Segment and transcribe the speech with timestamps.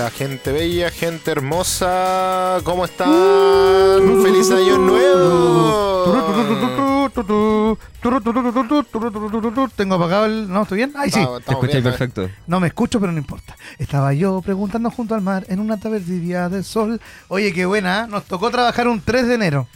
[0.00, 2.56] Hola, gente bella, gente hermosa.
[2.64, 4.22] ¿Cómo están?
[4.22, 6.30] ¡Feliz año nuevo!
[9.76, 10.48] Tengo apagado el.
[10.48, 10.62] ¿No?
[10.62, 10.94] ¿Estoy bien?
[10.96, 11.20] Ahí sí.
[11.44, 11.90] Te escuché bien, ¿eh?
[11.90, 12.30] perfecto.
[12.46, 13.54] No me escucho, pero no importa.
[13.78, 16.98] Estaba yo preguntando junto al mar en una tabernería del sol.
[17.28, 18.04] Oye, qué buena.
[18.04, 18.06] ¿eh?
[18.08, 19.68] Nos tocó trabajar un 3 de enero.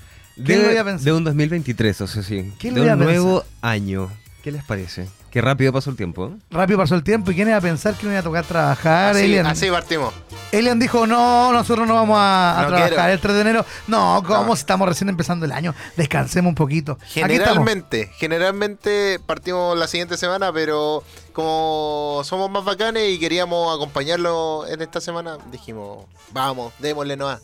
[0.42, 1.04] ¿Quién lo de, había pensado?
[1.04, 2.50] de un 2023, o sea, sí.
[2.58, 4.10] ¿Quién de lo un había nuevo año.
[4.44, 5.08] ¿Qué les parece?
[5.30, 6.26] Qué rápido pasó el tiempo.
[6.26, 6.36] ¿eh?
[6.50, 9.16] Rápido pasó el tiempo y quién iba a pensar que no iba a tocar trabajar.
[9.16, 10.12] Así, Elian, así partimos.
[10.52, 13.12] Elian dijo, no, nosotros no vamos a, a No trabajar quiero.
[13.14, 13.64] el 3 de enero.
[13.86, 14.44] No, ¿cómo?
[14.48, 14.54] No.
[14.56, 15.74] Si estamos recién empezando el año.
[15.96, 16.98] Descansemos un poquito.
[17.06, 24.82] Generalmente, generalmente partimos la siguiente semana, pero como somos más bacanes y queríamos acompañarlo en
[24.82, 27.40] esta semana, dijimos, vamos, démosle nomás.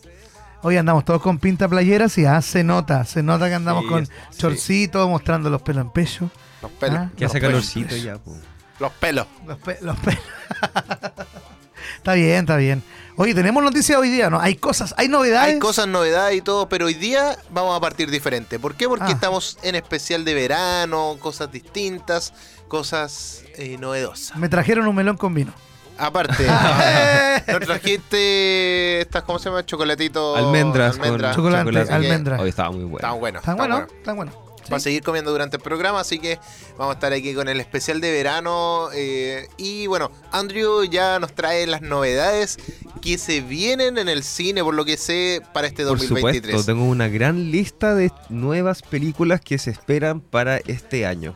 [0.62, 3.88] Hoy andamos todos con pinta playeras y ah, se nota, se nota que andamos Sí,
[3.88, 4.12] con sí.
[4.37, 6.30] chorcitos, mostrando los pelos en pecho.
[6.63, 6.99] Los pelos.
[6.99, 7.11] Ah.
[7.16, 7.53] Que los hace pelos.
[7.73, 8.19] calorcito ya.
[8.19, 8.37] po.
[8.79, 9.27] Los pelos.
[9.47, 10.21] Los, pe- los pelos.
[11.97, 12.83] está bien, está bien.
[13.16, 14.41] Oye, tenemos noticias hoy día, ¿no?
[14.41, 15.55] Hay cosas, hay novedades.
[15.55, 18.59] Hay cosas, novedades y todo, pero hoy día vamos a partir diferente.
[18.59, 18.88] ¿Por qué?
[18.88, 19.11] Porque Ah.
[19.11, 22.33] estamos en especial de verano, cosas distintas,
[22.69, 24.37] cosas eh, novedosas.
[24.38, 25.53] Me trajeron un melón con vino.
[25.99, 26.47] Aparte,
[26.83, 27.43] Eh.
[27.49, 29.66] nos trajiste estas, ¿cómo se llama?
[29.66, 30.38] Chocolatitos.
[30.38, 31.37] Almendras, almendras.
[31.37, 31.93] con Chocolate, chocolate.
[31.93, 32.41] almendra.
[32.41, 32.97] Hoy estaba muy bueno.
[33.07, 33.41] Están buenos.
[33.43, 34.35] ¿Están están buenos?
[34.35, 34.49] buenos.
[34.61, 34.71] ¿Están buenos?
[34.71, 36.39] Para seguir comiendo durante el programa, así que
[36.79, 38.89] vamos a estar aquí con el especial de verano.
[38.95, 42.59] eh, y bueno, Andrew ya nos trae las novedades
[43.01, 46.43] que se vienen en el cine, por lo que sé, para este Por 2023.
[46.53, 51.35] supuesto, tengo una gran lista de nuevas películas que se esperan para este año.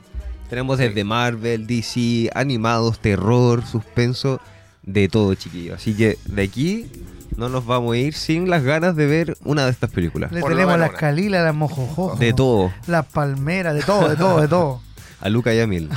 [0.50, 4.40] Tenemos desde Marvel, DC, animados, terror, suspenso,
[4.82, 5.76] de todo, chiquillos.
[5.76, 6.90] Así que de aquí
[7.36, 10.32] no nos vamos a ir sin las ganas de ver una de estas películas.
[10.32, 12.16] Le Por tenemos las calilas, las mojojojo.
[12.16, 14.80] De todo, Las palmeras, de todo, de todo, de todo.
[15.20, 15.90] a Luca y a Mil.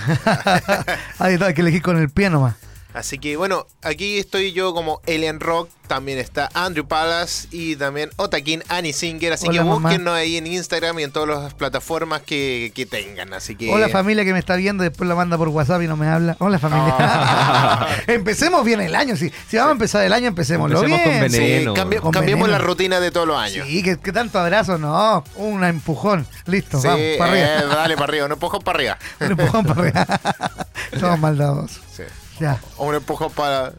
[1.19, 2.55] Hay que elegir con el pie nomás.
[2.97, 8.09] Así que bueno, aquí estoy yo como Alien Rock, también está Andrew Palace y también
[8.15, 9.89] Otakin Annie Singer, así Hola, que mamá.
[9.89, 13.71] búsquennos ahí en Instagram y en todas las plataformas que, que tengan, así que...
[13.71, 16.35] Hola familia que me está viendo, después la manda por WhatsApp y no me habla.
[16.39, 17.87] Hola familia.
[18.07, 19.31] Empecemos bien el año, sí.
[19.47, 21.19] Si vamos a empezar el año, empecémoslo Empecemos bien.
[21.21, 21.75] con Sí, veneno.
[21.75, 22.59] cambi- Con cambiemos veneno.
[22.63, 23.67] la rutina de todos los años.
[23.67, 25.23] Sí, que, que tanto abrazo, no.
[25.35, 26.25] Un empujón.
[26.47, 27.47] Listo, Sí, vamos, para arriba.
[27.47, 28.97] eh, dale para arriba, un empujón para arriba.
[29.19, 30.19] Un empujón para arriba.
[30.99, 31.79] Somos maldadosos.
[31.95, 32.03] Sí.
[32.39, 32.59] Ya.
[32.77, 33.71] O un empujón para,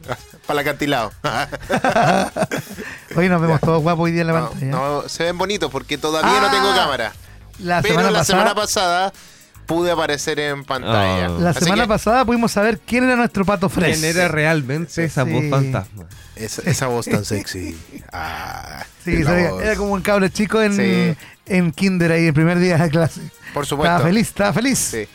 [0.46, 1.12] para el acantilado.
[3.16, 4.70] Hoy nos vemos todos guapos hoy día en la No, pantalla.
[4.72, 7.12] no, se ven bonitos porque todavía no Ah, tengo cámara.
[7.60, 9.12] la pero semana la pasada, semana pasada
[9.66, 11.26] pude aparecer en pantalla.
[11.26, 11.36] Ah.
[11.38, 14.00] la Así semana que pasada pudimos saber quién era nuestro pato fresco.
[14.00, 15.30] ¿Quién era realmente esa Sí.
[15.32, 16.04] voz fantasma?
[16.36, 17.76] esa, esa voz tan sexy.
[18.12, 19.62] Ah, Sí, la sabía, voz.
[19.62, 21.16] era como un cabro chico en, Sí.
[21.46, 23.20] en kinder ahí, el primer día de clase.
[23.54, 23.92] Por supuesto.
[23.92, 24.78] Estaba feliz, estaba feliz.
[24.78, 25.08] Sí.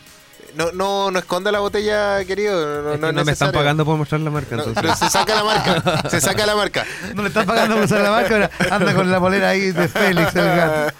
[0.56, 2.84] No, no, no esconda la botella, querido.
[2.84, 4.82] No, Es que no, no, me están pagando por mostrar la marca, entonces.
[4.82, 6.10] pero se saca la marca.
[6.10, 6.86] Se saca la marca.
[7.16, 10.36] No le están pagando por usar la marca, anda con la polera ahí de Félix
[10.36, 10.96] el gato.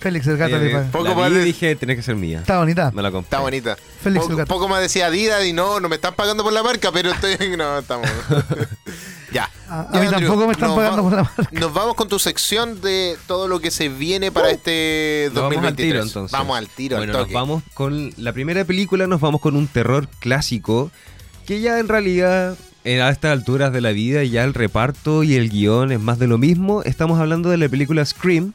[0.00, 0.90] Félix el gato Eh, le paga.
[0.92, 2.38] poco la más de- dije, tiene que ser mía.
[2.40, 2.90] Está bonita.
[2.92, 3.26] Me la compré.
[3.26, 3.76] Está bonita.
[4.02, 4.54] Félix poco, el gato.
[4.54, 7.36] poco más decía Adidas y no, no me están pagando por la marca, pero estoy.
[7.56, 8.08] No, estamos.
[9.32, 9.50] ya.
[9.68, 11.48] A, a Ya, mí Andrew, tampoco me están pagando va- por la marca.
[11.52, 15.52] Nos vamos con tu sección de todo lo que se viene para este Nos 2023.
[15.52, 16.32] Vamos al tiro entonces.
[16.32, 19.66] Vamos al tiro, Bueno, al nos vamos con la primera película, nos vamos con un
[19.66, 20.90] terror clásico
[21.46, 25.34] que ya en realidad en- a estas alturas de la vida ya el reparto y
[25.34, 26.82] el guion es más de lo mismo.
[26.84, 28.52] Estamos hablando de la película Scream.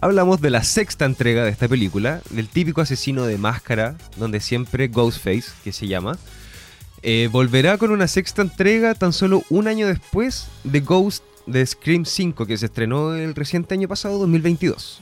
[0.00, 4.88] Hablamos de la sexta entrega de esta película, del típico asesino de máscara, donde siempre
[4.88, 6.18] Ghostface, que se llama,
[7.02, 12.04] eh, volverá con una sexta entrega tan solo un año después de Ghost de Scream
[12.04, 15.00] 5, que se estrenó el reciente año pasado, 2022.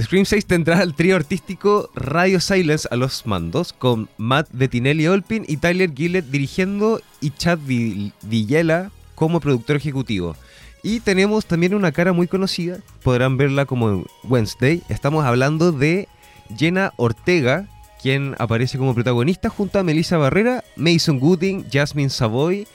[0.00, 5.44] Scream 6 tendrá al trío artístico Radio Silence a los mandos, con Matt Bettinelli Olpin
[5.48, 10.36] y Tyler Gillett dirigiendo y Chad Vi- Villela como productor ejecutivo.
[10.82, 14.82] Y tenemos también una cara muy conocida, podrán verla como en Wednesday.
[14.88, 16.08] Estamos hablando de
[16.56, 17.66] Jenna Ortega,
[18.02, 22.66] quien aparece como protagonista junto a Melissa Barrera, Mason Gooding, Jasmine Savoy,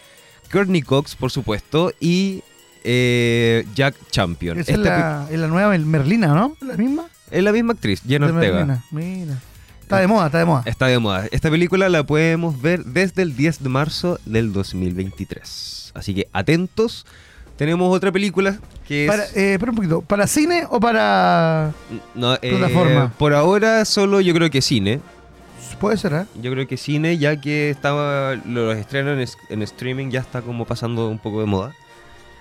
[0.51, 2.43] Courtney Cox, por supuesto, y
[2.83, 4.59] eh, Jack Champion.
[4.59, 6.55] Esa es la, es la nueva Merlina, ¿no?
[6.61, 7.05] ¿La misma?
[7.31, 8.65] Es la misma actriz, Jenna Ortega.
[8.65, 8.83] Merlina.
[8.91, 9.41] Mira.
[9.81, 10.63] Está de moda, está de moda.
[10.65, 11.27] Está de moda.
[11.31, 15.91] Esta película la podemos ver desde el 10 de marzo del 2023.
[15.93, 17.05] Así que atentos.
[17.57, 18.57] Tenemos otra película
[18.87, 19.11] que es...
[19.11, 20.01] Para, eh, espera un poquito.
[20.01, 21.71] ¿Para cine o para.?
[22.13, 23.13] no, eh, plataforma.
[23.17, 24.99] por ahora solo yo creo que cine.
[25.79, 26.25] Puede ser, ¿eh?
[26.41, 30.41] Yo creo que cine, ya que estaba los estrenos en, es- en streaming ya está
[30.41, 31.73] como pasando un poco de moda.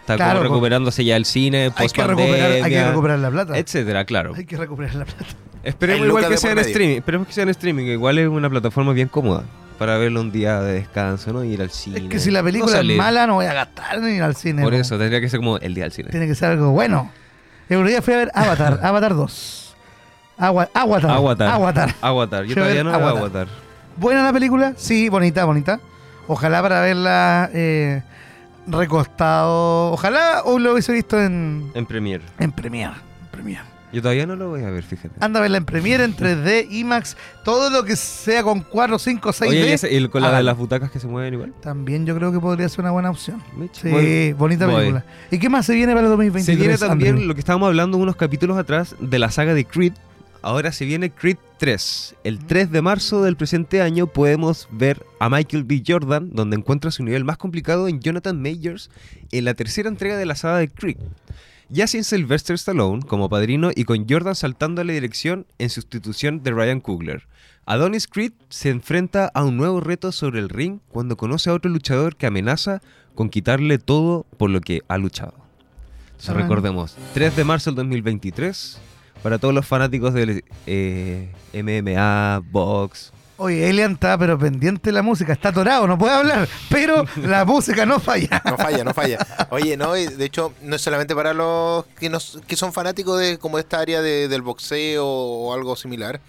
[0.00, 3.30] Está Claro, como pues, recuperándose ya el cine, Hay que, recuperar, hay que recuperar la
[3.30, 3.58] plata.
[3.58, 4.34] etcétera, claro.
[4.36, 5.24] Hay que recuperar la plata.
[5.64, 6.96] Esperemos igual que sea en streaming.
[6.96, 7.84] Esperemos que sea en streaming.
[7.86, 9.44] Igual es una plataforma bien cómoda.
[9.78, 11.44] Para verlo un día de descanso, ¿no?
[11.44, 11.98] Ir al cine.
[11.98, 14.36] Es que si la película No es mala, no voy a gastar ni ir al
[14.36, 14.62] cine.
[14.62, 14.78] Por po.
[14.78, 16.10] eso, tendría que ser como el día del cine.
[16.10, 17.10] Tiene que ser algo bueno.
[17.68, 19.76] El otro día fui a ver Avatar, Avatar 2.
[20.36, 20.68] Agua.
[20.74, 21.10] Avatar.
[21.10, 21.94] Avatar.
[22.00, 22.44] Avatar.
[22.44, 23.18] Yo todavía no veo Avatar.
[23.22, 23.48] Avatar.
[23.96, 24.74] ¿Buena la película?
[24.76, 25.78] Sí, bonita, bonita.
[26.26, 28.02] Ojalá para verla eh,
[28.66, 29.92] recostado.
[29.92, 32.24] Ojalá o lo hubiese visto en, En Premiere.
[32.38, 32.94] en Premiere.
[32.94, 33.73] en Premiere.
[33.94, 35.14] Yo todavía no lo voy a ver, fíjate.
[35.20, 39.30] Anda a verla en Premiere, en 3D, IMAX, todo lo que sea con 4, 5,
[39.32, 39.48] 6D.
[39.48, 41.54] Oye, ¿y ese- y con la las butacas que se mueven igual?
[41.62, 43.42] También yo creo que podría ser una buena opción.
[43.56, 44.74] Mitch, Sí, voy- bonita voy.
[44.76, 45.04] película.
[45.30, 46.44] ¿Y qué más se viene para el 2023?
[46.44, 47.28] Se viene también Andrew?
[47.28, 49.92] lo que estábamos hablando unos capítulos atrás de la saga de Creed.
[50.42, 52.16] Ahora se viene Creed 3.
[52.22, 55.82] El 3 de marzo del presente año podemos ver a Michael B.
[55.86, 58.90] Jordan, donde encuentra su nivel más complicado en Jonathan Majors
[59.32, 60.98] en la tercera entrega de la saga de Creed.
[61.70, 66.42] Ya sin Sylvester Stallone como padrino y con Jordan saltando a la dirección en sustitución
[66.42, 67.26] de Ryan Coogler.
[67.66, 71.70] Adonis Creed se enfrenta a un nuevo reto sobre el ring cuando conoce a otro
[71.70, 72.82] luchador que amenaza
[73.14, 75.34] con quitarle todo por lo que ha luchado.
[76.10, 78.78] Entonces, recordemos, 3 de marzo del 2023,
[79.22, 83.12] para todos los fanáticos del eh, MMA, box.
[83.36, 87.44] Oye, Elian está pero pendiente de la música, está atorado, no puede hablar, pero la
[87.44, 88.40] música no falla.
[88.44, 89.18] No falla, no falla.
[89.50, 93.38] Oye, no, de hecho, no es solamente para los que, nos, que son fanáticos de
[93.38, 96.20] como esta área de- del boxeo o algo similar,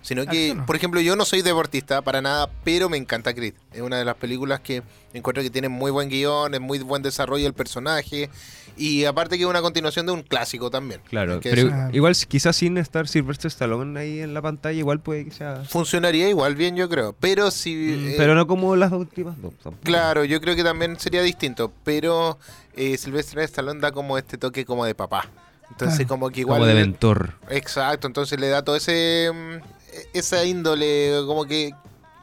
[0.00, 0.64] sino que, Acción.
[0.66, 3.54] por ejemplo, yo no soy deportista para nada, pero me encanta Creed.
[3.72, 4.82] Es una de las películas que
[5.12, 8.30] encuentro que tiene muy buen guion, es muy buen desarrollo del personaje,
[8.76, 11.00] y aparte que es una continuación de un clásico también.
[11.08, 15.30] Claro, pero igual quizás sin estar Sylvester Stallone ahí en la pantalla, igual puede que
[15.30, 15.64] sea...
[15.64, 17.74] Funcionaría igual bien, yo creo, pero si...
[17.74, 19.52] Mm, eh, pero no como las dos últimas dos.
[19.82, 22.38] Claro, yo creo que también sería distinto, pero
[22.76, 25.28] eh, Sylvester Stallone da como este toque como de papá.
[25.70, 26.08] Entonces Claro.
[26.08, 26.58] como que igual...
[26.60, 27.34] Como de mentor.
[27.50, 29.74] Exacto, entonces le da todo ese mm,
[30.12, 31.72] esa índole como que,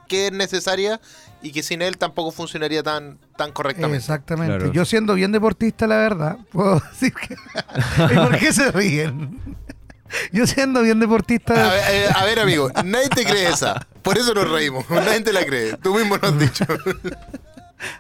[0.07, 1.00] que es necesaria
[1.42, 3.98] y que sin él tampoco funcionaría tan, tan correctamente.
[3.98, 4.58] Exactamente.
[4.58, 4.74] Claro.
[4.74, 7.36] Yo siendo bien deportista, la verdad, puedo decir que...
[8.14, 9.40] ¿Y por qué se ríen?
[10.32, 11.54] Yo siendo bien A deportista...
[11.54, 13.88] ver, eh, a ver, amigo, nadie te cree esa.
[14.02, 14.90] Por eso nos reímos.
[14.90, 15.78] Nadie te la cree.
[15.78, 16.66] Tú mismo lo has dicho.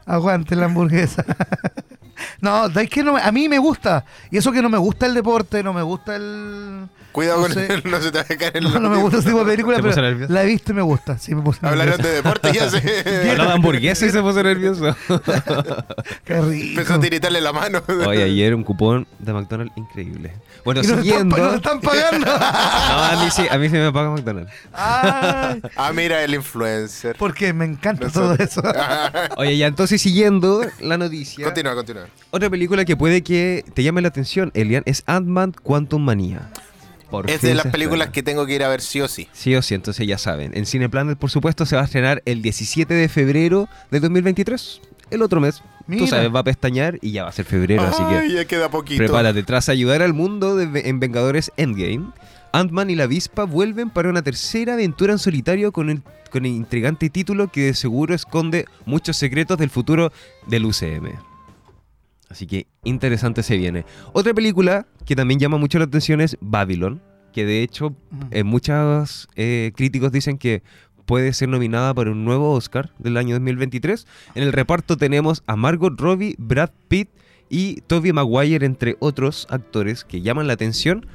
[0.05, 1.23] Aguante la hamburguesa.
[2.41, 4.05] no, es que no, me- a mí me gusta.
[4.29, 6.87] Y eso que no me gusta el deporte, no me gusta el...
[7.11, 7.73] Cuidado No con sé.
[7.73, 9.51] él, no se te va a caer el No, no me gusta ese tipo de
[9.51, 10.31] película, ¿Te puso pero nervioso?
[10.33, 11.17] la he visto y me gusta.
[11.17, 12.07] Sí, me puse Hablaron nervioso.
[12.09, 13.27] de deporte y ya se...
[13.31, 14.95] Hablaba de hamburguesa y se puso nervioso.
[16.23, 16.69] Qué rico.
[16.79, 17.81] Empezó a tiritarle la mano.
[18.07, 20.33] Oye, ayer un cupón de McDonald's increíble.
[20.63, 21.35] Bueno, están, siguiendo...
[21.37, 22.25] nos están pagando.
[22.27, 24.51] No, a mí sí, a mí sí me paga McDonald's.
[24.71, 27.15] Ay, Ah, mira, el influencer.
[27.17, 29.33] porque me encanta Nosotros- todo eso.
[29.37, 31.43] Oye, ya entonces siguiendo la noticia.
[31.45, 32.05] Continúa, continúa.
[32.29, 36.49] Otra película que puede que te llame la atención, Elian, es Ant-Man Quantum Manía.
[37.09, 39.27] Por Es de las películas que tengo que ir a ver sí o sí.
[39.33, 40.55] Sí o sí, entonces ya saben.
[40.55, 44.79] En Cineplanet, por supuesto, se va a estrenar el 17 de febrero de 2023.
[45.09, 45.61] El otro mes.
[45.87, 46.03] Mira.
[46.03, 48.69] Tú sabes, va a pestañear y ya va a ser febrero, así que ya queda
[48.69, 48.97] poquito.
[48.97, 49.43] prepárate.
[49.43, 52.11] Tras ayudar al mundo de- en Vengadores Endgame,
[52.53, 56.51] Ant-Man y la avispa vuelven para una tercera aventura en solitario con el, con el
[56.53, 60.11] intrigante título que de seguro esconde muchos secretos del futuro
[60.47, 61.09] del UCM.
[62.29, 63.85] Así que interesante se viene.
[64.13, 67.01] Otra película que también llama mucho la atención es Babylon,
[67.33, 67.93] que de hecho
[68.31, 70.63] eh, muchos eh, críticos dicen que
[71.05, 74.07] puede ser nominada para un nuevo Oscar del año 2023.
[74.35, 77.09] En el reparto tenemos a Margot Robbie, Brad Pitt
[77.49, 81.05] y Tobey Maguire, entre otros actores que llaman la atención.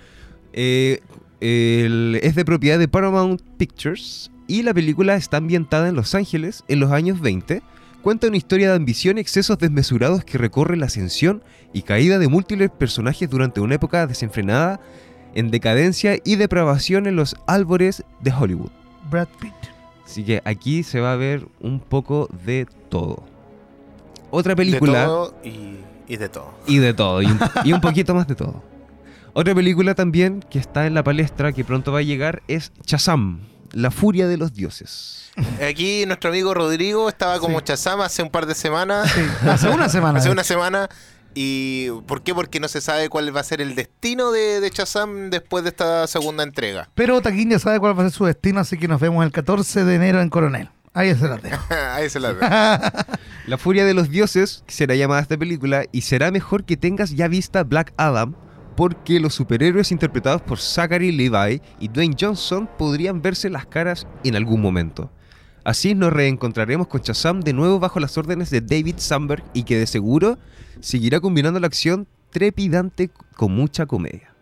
[0.52, 1.00] Eh,
[1.40, 6.64] el- es de propiedad de Paramount Pictures y la película está ambientada en Los Ángeles
[6.68, 7.62] en los años 20.
[8.02, 12.28] Cuenta una historia de ambición y excesos desmesurados que recorre la ascensión y caída de
[12.28, 14.80] múltiples personajes durante una época desenfrenada
[15.34, 18.70] en decadencia y depravación en los albores de Hollywood.
[19.10, 19.52] Brad Pitt.
[20.04, 23.24] Así que aquí se va a ver un poco de todo.
[24.30, 25.76] Otra De película todo y,
[26.06, 26.54] y de todo.
[26.66, 28.62] y de todo, y un, y un poquito más de todo.
[29.32, 33.40] Otra película también que está en la palestra, que pronto va a llegar, es Shazam,
[33.72, 35.30] La Furia de los Dioses.
[35.66, 37.64] Aquí nuestro amigo Rodrigo estaba como Sí.
[37.66, 39.10] Chazam hace un par de semanas.
[39.12, 40.18] Sí, hace una semana.
[40.18, 40.88] Hace una semana.
[41.34, 42.34] ¿Y por qué?
[42.34, 45.70] Porque no se sabe cuál va a ser el destino de, de Shazam después de
[45.70, 46.88] esta segunda entrega.
[46.94, 49.32] Pero Taquín ya sabe cuál va a ser su destino, así que nos vemos el
[49.32, 50.70] 14 de enero en Coronel.
[50.94, 51.62] Ahí se la dejo.
[51.92, 52.40] Ahí se la ve.
[53.46, 57.28] La Furia de los Dioses será llamada esta película y será mejor que tengas ya
[57.28, 58.34] vista Black Adam
[58.76, 64.36] porque los superhéroes interpretados por Zachary Levi y Dwayne Johnson podrían verse las caras en
[64.36, 65.10] algún momento.
[65.64, 69.78] Así nos reencontraremos con Shazam de nuevo bajo las órdenes de David Sandberg y que
[69.78, 70.38] de seguro
[70.80, 74.32] seguirá combinando la acción trepidante con mucha comedia.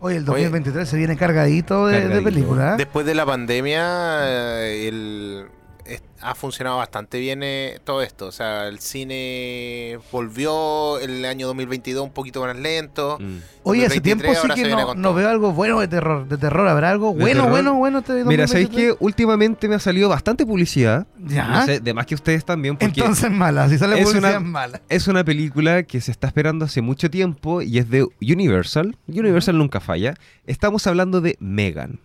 [0.00, 2.24] Hoy el 2023 se viene cargadito de, de Cargadito.
[2.24, 2.74] película.
[2.74, 2.76] ¿eh?
[2.76, 5.46] Después de la pandemia, eh, el,
[5.84, 8.26] es- ha funcionado bastante bien eh, todo esto.
[8.26, 13.18] O sea, el cine volvió el año 2022 un poquito más lento.
[13.20, 13.38] Mm.
[13.64, 16.26] Oye, hace 2023 tiempo sí que no, veo algo bueno de terror.
[16.26, 17.50] De terror, ¿habrá algo ¿De bueno, terror?
[17.50, 17.98] bueno, bueno?
[17.98, 18.96] Este Mira, ¿sabéis 2023?
[18.98, 21.06] que últimamente me ha salido bastante publicidad?
[21.18, 21.46] Ya.
[21.48, 24.46] No sé, de más que ustedes también, porque Entonces mala, si sale es publicidad una-
[24.46, 24.80] es mala.
[24.88, 28.96] es una película que se está esperando hace mucho tiempo y es de Universal.
[29.08, 30.14] Universal nunca falla.
[30.46, 31.98] Estamos hablando de Megan.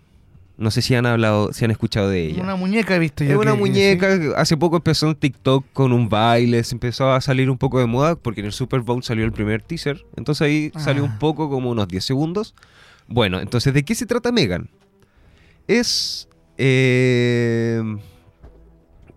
[0.59, 2.43] No sé si han hablado, si han escuchado de ella.
[2.43, 3.31] Una muñeca he visto yo.
[3.31, 4.23] Es una que- muñeca, sí.
[4.35, 7.85] hace poco empezó en TikTok con un baile, se empezó a salir un poco de
[7.85, 11.05] moda porque en el Super Bowl salió el primer teaser, entonces ahí salió Ah.
[11.05, 12.53] un poco como unos 10 segundos.
[13.07, 14.69] Bueno, entonces, ¿de qué se trata Megan?
[15.67, 16.27] Es...
[16.57, 17.81] eh,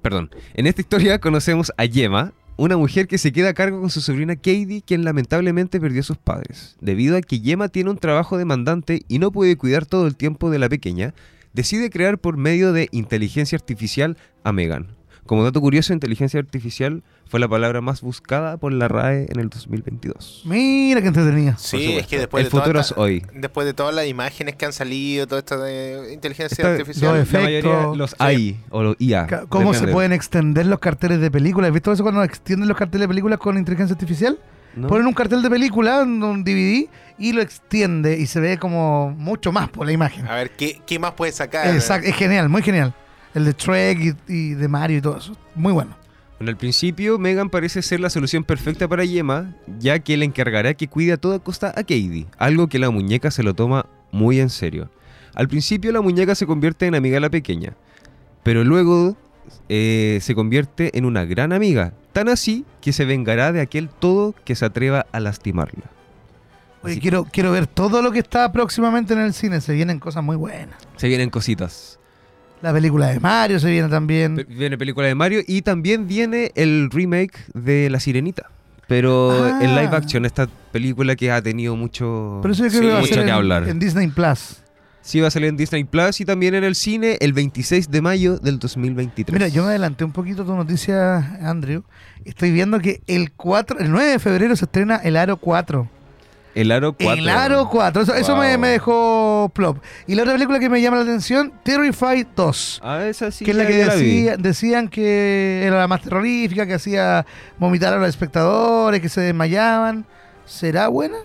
[0.00, 2.32] Perdón, en esta historia conocemos a Gemma,
[2.62, 6.04] una mujer que se queda a cargo con su sobrina Katie, quien lamentablemente perdió a
[6.04, 6.76] sus padres.
[6.81, 10.49] Debido a que Gemma tiene un trabajo demandante y no puede cuidar todo el tiempo
[10.49, 11.12] de la pequeña,
[11.52, 14.95] decide crear por medio de inteligencia artificial a Megan.
[15.26, 19.48] Como dato curioso, inteligencia artificial fue la palabra más buscada por la RAE en el
[19.48, 20.42] 2022.
[20.44, 21.54] Mira qué entretenido.
[21.56, 23.24] Sí, es que después El de futuro es hoy.
[23.32, 27.06] Después de todas las imágenes que han salido, toda esta de inteligencia Esta- artificial.
[27.08, 27.42] los La efectos.
[27.72, 29.46] mayoría los AI o los IA.
[29.48, 31.68] ¿Cómo se pueden extender los carteles de películas?
[31.68, 34.38] ¿Has visto eso cuando extienden los carteles de películas con inteligencia artificial?
[34.76, 34.88] ¿No?
[34.88, 36.86] Ponen un cartel de película, un un DVD,
[37.18, 40.26] y lo extiende y se ve como mucho más por la imagen.
[40.28, 41.74] A ver, ¿qué, qué más puede sacar?
[41.74, 42.92] Exacto, es genial, muy genial.
[43.34, 43.98] El de Trek
[44.28, 45.34] y, y de Mario y todo eso.
[45.54, 45.96] Muy bueno.
[46.42, 50.75] Bueno, al principio, Megan parece ser la solución perfecta para Gemma, ya que le encargará
[50.75, 54.40] que cuide a toda costa a Katie, algo que la muñeca se lo toma muy
[54.40, 54.90] en serio.
[55.37, 57.76] Al principio, la muñeca se convierte en amiga de la pequeña,
[58.42, 59.16] pero luego
[59.68, 64.34] eh, se convierte en una gran amiga, tan así que se vengará de aquel todo
[64.44, 65.92] que se atreva a lastimarla.
[66.82, 69.61] Oye, quiero, quiero ver todo lo que está próximamente en el cine.
[69.61, 70.76] Se vienen cosas muy buenas.
[70.96, 72.00] Se vienen cositas.
[72.62, 74.37] La película de Mario se viene también.
[74.37, 78.50] Pe- Viene película de Mario y también viene el remake de La Sirenita.
[78.87, 79.83] Pero en Ah.
[79.83, 82.38] live action, esta película que ha tenido mucho...
[82.42, 83.69] Pero eso yo creo Sí, que va a mucho ser que en, hablar.
[83.69, 84.59] en Disney Plus.
[85.00, 88.00] Sí, va a salir en Disney Plus y también en el cine el 26 de
[88.02, 89.33] mayo del 2023.
[89.33, 91.83] Mira, yo me adelanté un poquito tu noticia, Andrew.
[92.25, 95.88] Estoy viendo que el 4, el 9 de febrero se estrena El Aro 4.
[96.54, 97.12] El Aro 4.
[97.23, 98.02] El Aro 4.
[98.02, 99.78] Eso, eso me, me dejó plop.
[100.06, 102.80] Y la otra película que me llama la atención, Terrified 2.
[102.85, 103.44] Ah, esa sí.
[103.44, 107.25] que es la que decía- decían que era la más terrorífica, que hacía
[107.59, 110.04] vomitar a los espectadores, que se desmayaban.
[110.44, 111.16] ¿Será buena?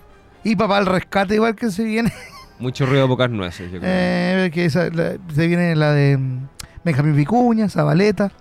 [0.43, 2.13] Y papá, el rescate igual que se viene.
[2.60, 3.72] Mucho ruido, pocas nueces.
[3.72, 3.91] yo creo.
[3.91, 6.48] Eh, que esa- la- se viene la de mm,
[6.86, 8.31] Benjamín Vicuña, Zabaleta.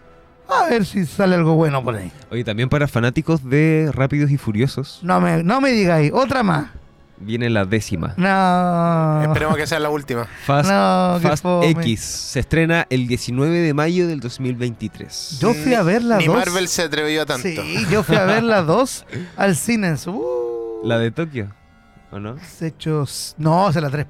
[0.49, 2.11] A ver si sale algo bueno por ahí.
[2.31, 6.67] Oye, también para fanáticos de Rápidos y Furiosos, No me, no me digáis, otra más.
[7.19, 8.15] viene la décima.
[8.17, 9.23] No.
[9.23, 10.27] Esperemos que sea la última.
[10.45, 11.71] Fast, No, Fast fome.
[11.71, 15.39] X se estrena el 19 de mayo del 2023.
[15.41, 16.37] Yo fui a ver la Ni 2.
[16.37, 17.43] Marvel se atrevió a tanto.
[17.49, 19.95] Sí, yo fui a ver la 2 al cine.
[20.07, 21.49] Uh, La de Tokio,
[22.13, 22.37] ¿o no?
[22.61, 23.35] Hechos.
[23.39, 24.07] No, esa es la 3.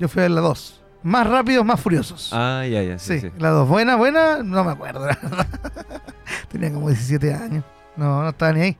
[0.00, 0.80] Yo fui a ver la 2.
[1.04, 2.30] Más rápidos, más furiosos.
[2.32, 3.32] Ah, ya, ya, sí, sí, sí.
[3.38, 3.68] la 2.
[3.68, 5.00] Buena, buena, no me acuerdo.
[5.06, 5.46] la verdad.
[6.50, 7.62] Tenía como 17 años.
[7.94, 8.76] No, no estaba ni ahí.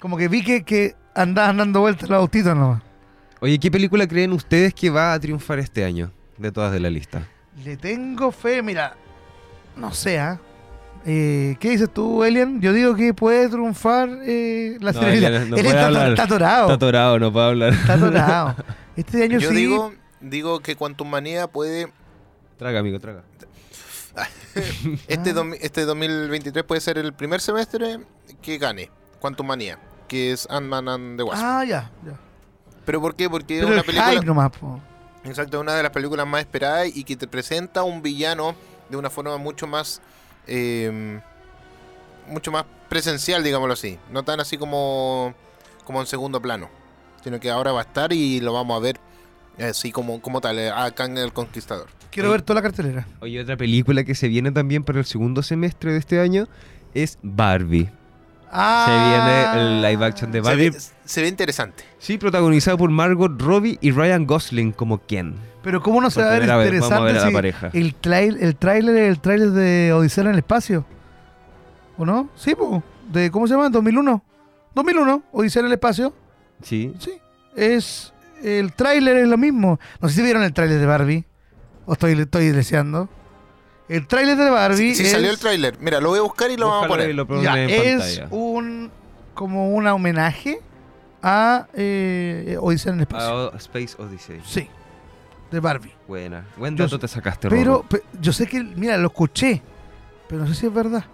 [0.00, 2.82] Como que vi que, que andaban dando vueltas los autitos nomás.
[3.40, 6.10] Oye, ¿qué película creen ustedes que va a triunfar este año?
[6.36, 7.22] De todas de la lista.
[7.64, 8.94] Le tengo fe, mira.
[9.76, 10.40] No sé, ¿ah?
[11.06, 12.60] Eh, ¿Qué dices tú, Elian?
[12.60, 15.02] Yo digo que puede triunfar eh, la No.
[15.02, 16.08] Elian no puede está, hablar.
[16.10, 16.62] está atorado.
[16.62, 17.72] Está atorado, no puedo hablar.
[17.72, 18.56] Está atorado.
[18.96, 19.54] Este año Yo sí.
[19.56, 21.92] digo, digo que Quantum Manía puede.
[22.58, 23.22] Traga, amigo, traga.
[25.08, 27.98] Este, domi- este 2023 puede ser el primer semestre
[28.42, 31.42] que gane Quantum Manía, que es Ant-Man and the Wasp.
[31.42, 31.90] Ah, ya.
[32.04, 32.18] ya.
[32.84, 33.30] ¿Pero por qué?
[33.30, 34.10] Porque es una el película.
[34.12, 34.80] hype nomás, po.
[35.24, 38.54] Exacto, una de las películas más esperadas y que te presenta un villano
[38.90, 40.02] de una forma mucho más.
[40.46, 41.20] eh,
[42.28, 43.98] mucho más presencial, digámoslo así.
[44.10, 45.32] No tan así como.
[45.84, 46.68] como en segundo plano.
[47.24, 48.98] Sino que ahora va a estar y lo vamos a ver
[49.58, 51.86] así como, como tal, eh, acá en El Conquistador.
[52.10, 53.06] Quiero ver toda la cartelera.
[53.20, 56.46] Oye, otra película que se viene también para el segundo semestre de este año
[56.94, 57.90] es Barbie.
[58.54, 60.70] Ah, Se viene el live action de Se Barbie.
[60.70, 61.84] ve, se ve interesante.
[61.98, 65.36] Sí, protagonizado por Margot Robbie y Ryan Gosling como Ken.
[65.62, 67.70] Pero ¿cómo no se va a ver vamos a interesante ver a la si pareja.
[67.72, 70.84] el, trail, el tráiler el tráiler de Odisea en el espacio?
[71.96, 72.28] ¿O no?
[72.36, 72.82] Sí, po.
[73.10, 73.70] De, ¿Cómo se llama?
[73.70, 74.20] ¿2001?
[74.74, 76.12] 2001, Odisea en el espacio.
[76.62, 76.92] Sí.
[76.98, 77.12] Sí.
[77.56, 78.12] Es...
[78.42, 79.78] El tráiler es lo mismo.
[80.00, 81.24] No sé si vieron el tráiler de Barbie.
[81.86, 83.08] O estoy, estoy deseando.
[83.88, 85.10] El tráiler de Barbie Si es...
[85.10, 85.76] salió el tráiler.
[85.80, 87.14] Mira, lo voy a buscar y lo vamos a poner.
[87.14, 88.28] lo Ya, en es pantalla.
[88.30, 88.90] un...
[89.34, 90.60] Como un homenaje
[91.22, 93.52] a eh, Odisea en el espacio.
[93.54, 94.40] A Space Odyssey.
[94.44, 94.68] Sí.
[95.50, 95.92] De Barbie.
[96.06, 96.44] Buena.
[96.56, 99.62] Buen Yo dato sé- te sacaste, Pero pe- yo sé que, mira, lo escuché,
[100.28, 101.04] pero no sé si es verdad.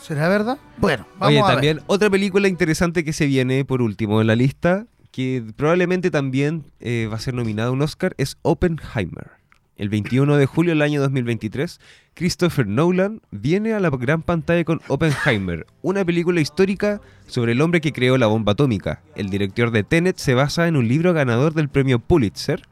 [0.00, 0.58] ¿Será verdad?
[0.78, 1.54] Bueno, vamos Oye, a ver.
[1.54, 6.64] también otra película interesante que se viene por último en la lista, que probablemente también
[6.80, 9.40] eh, va a ser nominada a un Oscar, es Oppenheimer.
[9.76, 11.80] El 21 de julio del año 2023,
[12.12, 17.80] Christopher Nolan viene a la gran pantalla con Oppenheimer, una película histórica sobre el hombre
[17.80, 19.02] que creó la bomba atómica.
[19.16, 22.68] El director de Tenet se basa en un libro ganador del premio Pulitzer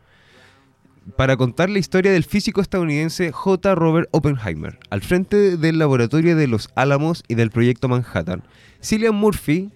[1.17, 3.75] para contar la historia del físico estadounidense J.
[3.75, 8.43] Robert Oppenheimer, al frente del laboratorio de los Álamos y del proyecto Manhattan.
[8.83, 9.71] Cillian Murphy,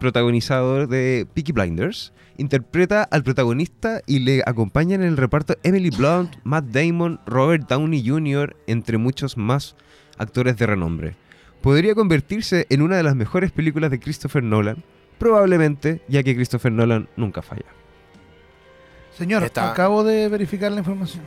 [0.00, 6.36] protagonizador de Peaky Blinders, interpreta al protagonista y le acompañan en el reparto Emily Blunt,
[6.44, 9.76] Matt Damon, Robert Downey Jr., entre muchos más
[10.16, 11.16] actores de renombre.
[11.60, 14.84] Podría convertirse en una de las mejores películas de Christopher Nolan,
[15.18, 17.77] probablemente, ya que Christopher Nolan nunca falla.
[19.18, 21.22] Señor, Está- acabo de verificar la información.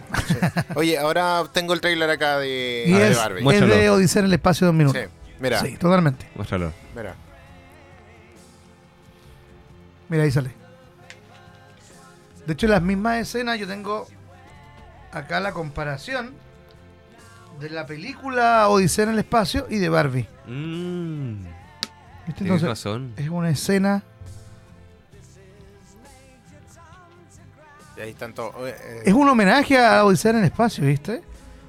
[0.76, 3.44] Oye, ahora tengo el trailer acá de, y es, Barbie.
[3.54, 5.02] es de Odisea en el espacio de dos minutos.
[5.02, 5.08] Sí,
[5.42, 6.26] mira, Sí, totalmente.
[6.36, 6.72] Muéstralo.
[6.96, 7.16] mira.
[10.10, 10.52] Mira, ahí sale.
[12.46, 14.08] De hecho, en las mismas escenas yo tengo
[15.12, 16.34] acá la comparación
[17.60, 20.28] de la película Odisea en el espacio y de Barbie.
[20.48, 21.46] Mm,
[22.28, 23.14] Entonces, razón.
[23.18, 24.04] es una escena.
[28.02, 28.54] Ahí están todos.
[28.68, 31.22] eh, eh, Es un homenaje a Odisea en el espacio, ¿viste?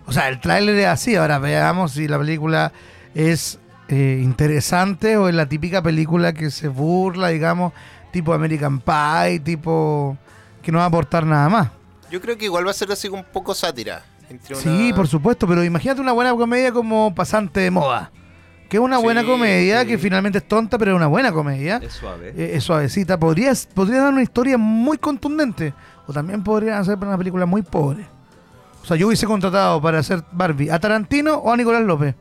[0.06, 1.14] O sea, el tráiler es así.
[1.16, 2.72] Ahora veamos si la película
[3.14, 3.58] es
[3.88, 7.72] eh, interesante o es la típica película que se burla, digamos,
[8.10, 10.16] tipo American Pie, tipo
[10.62, 11.68] que no va a aportar nada más.
[12.10, 14.02] Yo creo que igual va a ser así un poco sátira.
[14.30, 18.10] entre Sí, una- por supuesto, pero imagínate una buena comedia como Pasante de Moda.
[18.70, 19.88] Que es una Sí, buena comedia, sí.
[19.88, 21.78] que finalmente es tonta, pero es una buena comedia.
[21.82, 22.32] Es suave.
[22.34, 23.18] Eh, es suavecita.
[23.18, 25.74] Podría, podría dar una historia muy contundente.
[26.06, 28.06] O también podrían hacer una película muy pobre.
[28.82, 32.14] O sea, yo hubiese contratado para hacer Barbie a Tarantino o a Nicolás López.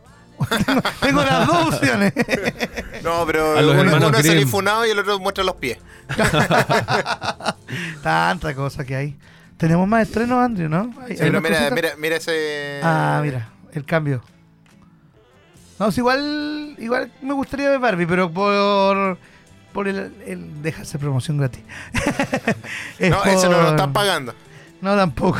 [0.65, 2.13] tengo, tengo las dos opciones.
[3.04, 5.56] No, pero A los uno, hermanos uno es el infunado y el otro muestra los
[5.56, 5.80] pies.
[8.04, 9.17] Tanta cosa que hay.
[9.58, 10.94] Tenemos más estrenos, Andrew, ¿no?
[11.02, 12.80] Hay- Sí, hay pero mira, mira, mira ese.
[12.84, 14.22] Ah, mira, el cambio.
[15.80, 19.17] No, es igual, igual me gustaría ver Barbie, pero por
[19.73, 21.62] por el, el dejarse promoción gratis.
[22.99, 24.34] Es No, ese no lo por- están pagando.
[24.81, 25.39] No, tampoco.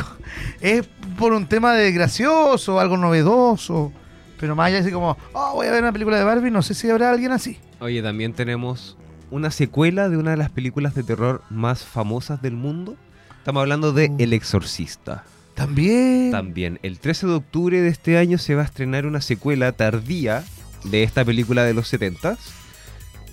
[0.60, 0.86] Es
[1.18, 3.92] por un tema de gracioso, algo novedoso.
[4.38, 6.74] Pero más allá así como, oh, voy a ver una película de Barbie, no sé
[6.74, 7.58] si habrá alguien así.
[7.80, 8.96] Oye, también tenemos
[9.30, 12.96] una secuela de una de las películas de terror más famosas del mundo.
[13.38, 14.16] Estamos hablando de Uh.
[14.18, 15.24] El Exorcista.
[15.54, 16.30] También.
[16.30, 20.44] También, el 13 de octubre de este año se va a estrenar una secuela tardía
[20.84, 21.86] de esta película de los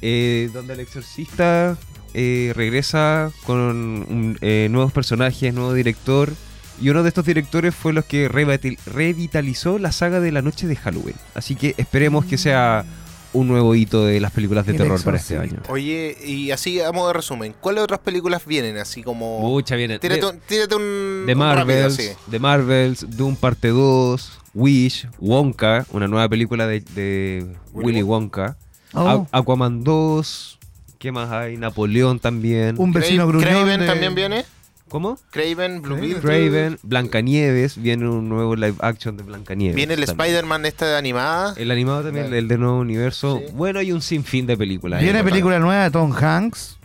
[0.01, 1.77] 70 donde el exorcista
[2.13, 6.33] eh, regresa con un- eh, nuevos personajes, nuevo director.
[6.81, 10.65] Y uno de estos directores fue los que revital- revitalizó la saga de la noche
[10.65, 11.15] de Halloween.
[11.35, 12.85] Así que esperemos que sea
[13.31, 15.61] un nuevo hito de las películas de terror para este año.
[15.67, 18.77] Oye, y así a modo de resumen, ¿cuáles otras películas vienen?
[18.77, 19.39] Así como.
[19.41, 19.99] Mucha viene.
[19.99, 21.23] Tírate De, un, tírate un.
[21.27, 27.85] rápido, Marvels, de Marvels, Doom parte 2, Wish, Wonka, una nueva película de, de Willy
[27.87, 28.57] Willy Wonka,
[28.93, 30.59] Oh, Aquaman 2,
[30.97, 31.57] ¿qué más hay?
[31.57, 32.75] Napoleón también.
[32.77, 33.49] un vecino Cra- gruñón.
[33.49, 34.45] Craven de- también viene.
[34.87, 35.19] ¿Cómo?
[35.29, 36.19] Craven, Blue Beetle.
[36.19, 39.75] Craven, Blancanieves, viene un nuevo live action de Blancanieves.
[39.75, 40.01] Viene el.
[40.03, 41.53] Spider-Man esta de animada.
[41.57, 42.39] El animado también, Claro.
[42.39, 43.39] el de nuevo universo.
[43.45, 43.53] Sí.
[43.53, 44.99] Bueno, hay un sinfín de películas.
[45.01, 45.23] Viene ahí.
[45.25, 46.77] película nueva de Tom Hanks,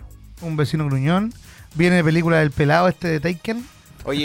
[0.42, 1.32] un vecino gruñón.
[1.76, 3.64] Viene película del pelado este de Taken.
[4.04, 4.22] Oye,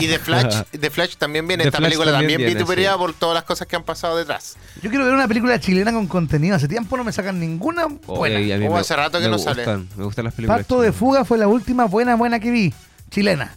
[0.00, 1.62] y, y The Flash, The Flash también viene.
[1.64, 2.98] The Esta Flash película también también viene, vituperada sí.
[2.98, 4.56] por todas las cosas que han pasado detrás.
[4.82, 6.56] Yo quiero ver una película chilena con contenido.
[6.56, 8.36] Hace tiempo no me sacan ninguna buena.
[8.38, 9.66] Oye, Oh, me- hace rato que no sale.
[9.96, 10.58] Me gustan las películas.
[10.60, 10.92] Pacto de.
[10.92, 12.74] Fuga fue la última buena, buena que vi,
[13.10, 13.54] chilena.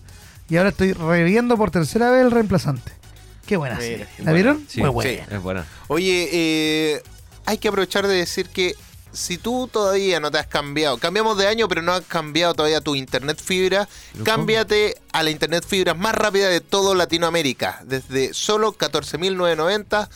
[0.49, 2.91] Y ahora estoy reviendo por tercera vez el reemplazante.
[3.45, 3.75] Qué buena.
[3.75, 4.07] Mira, serie.
[4.15, 4.33] qué ¿La buena.
[4.33, 4.65] vieron?
[4.69, 4.93] Sí, Muy sí.
[4.93, 5.23] buena.
[5.37, 5.65] Es buena.
[5.87, 7.01] Oye, eh,
[7.45, 8.73] hay que aprovechar de decir que
[9.11, 12.81] si tú todavía no te has cambiado, cambiamos de año, pero no has cambiado todavía
[12.81, 18.33] tu internet fibra, ¿Pero cámbiate a la internet fibra más rápida de todo Latinoamérica, desde
[18.33, 20.09] solo 14.990.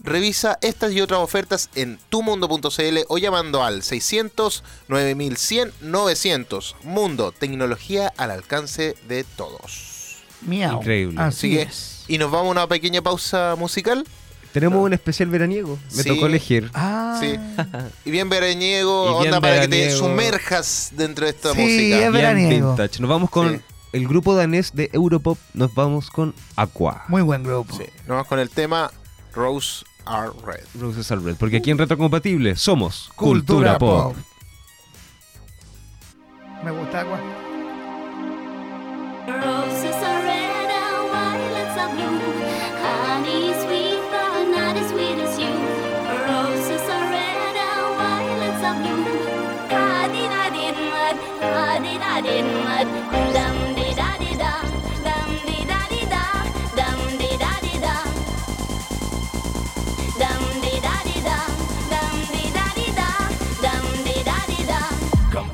[0.00, 6.76] Revisa estas y otras ofertas en tumundo.cl o llamando al 600 9100 900.
[6.84, 10.18] Mundo, tecnología al alcance de todos.
[10.42, 10.78] Miau.
[10.78, 11.20] Increíble.
[11.20, 12.04] Así Así que- es.
[12.06, 14.06] Y nos vamos a una pequeña pausa musical.
[14.52, 15.78] Tenemos un especial veraniego.
[15.94, 16.08] Me Sí.
[16.08, 16.70] tocó elegir.
[16.74, 17.34] Ah, Sí.
[18.04, 21.94] Y bien veraniego, Y bien onda para que te sumerjas dentro de esta Sí, música.
[21.96, 22.68] es Bien veraniego.
[22.76, 23.00] vintage.
[23.00, 23.60] Nos vamos con Sí.
[23.92, 25.38] el grupo danés de Europop.
[25.54, 27.04] Nos vamos con Aqua.
[27.08, 27.76] muy buen grupo.
[27.76, 28.90] Sí, nos vamos con el tema
[29.34, 30.64] Rose Are Red.
[30.80, 31.36] Roses are Red.
[31.36, 34.16] Porque aquí en Retrocompatible somos Cultura, Pop.
[36.64, 37.20] Me gusta agua.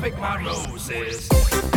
[0.04, 1.73] Pick my roses.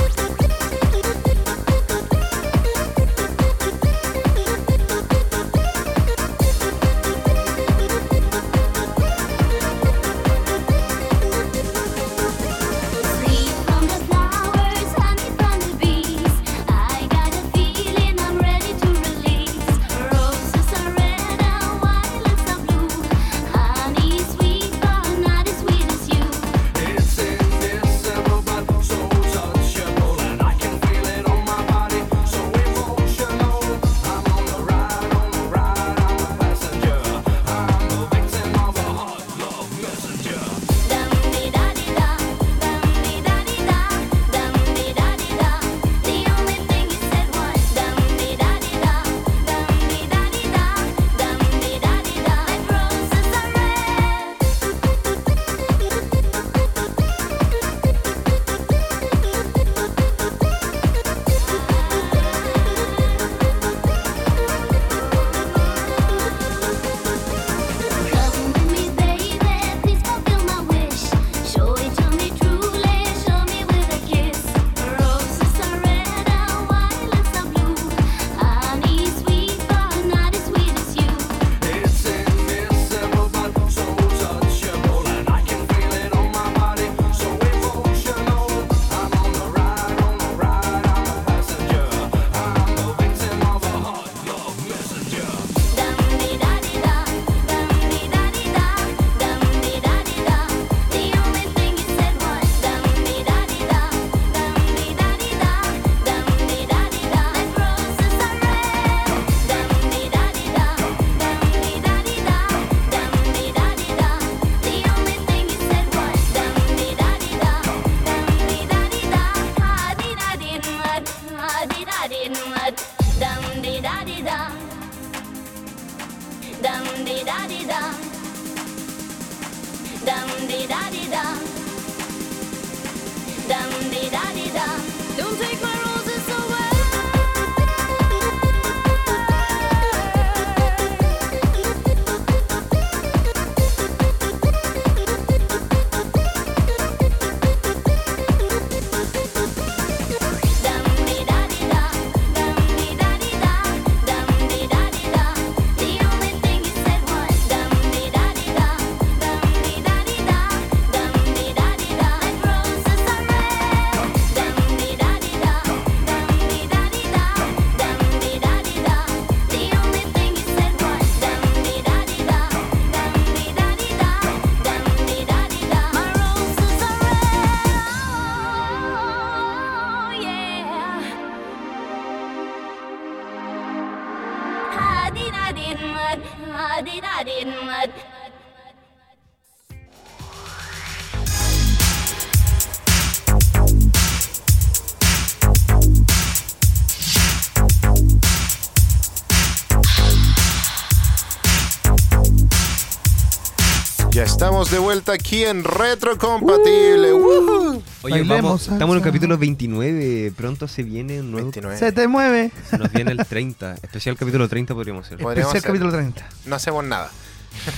[204.67, 207.13] Estamos de vuelta aquí en Retrocompatible.
[207.13, 207.81] Woohoo.
[208.01, 208.73] Oye, Bailemos vamos, salsa.
[208.73, 210.33] estamos en el capítulo 29.
[210.35, 211.47] Pronto se viene un nuevo.
[211.51, 211.77] 29.
[211.77, 212.51] Se te mueve.
[212.69, 213.75] Se nos viene el 30.
[213.75, 215.17] Especial capítulo 30 podríamos hacer.
[215.19, 215.89] Podríamos Especial hacer.
[215.89, 216.29] capítulo 30.
[216.45, 217.09] No hacemos nada.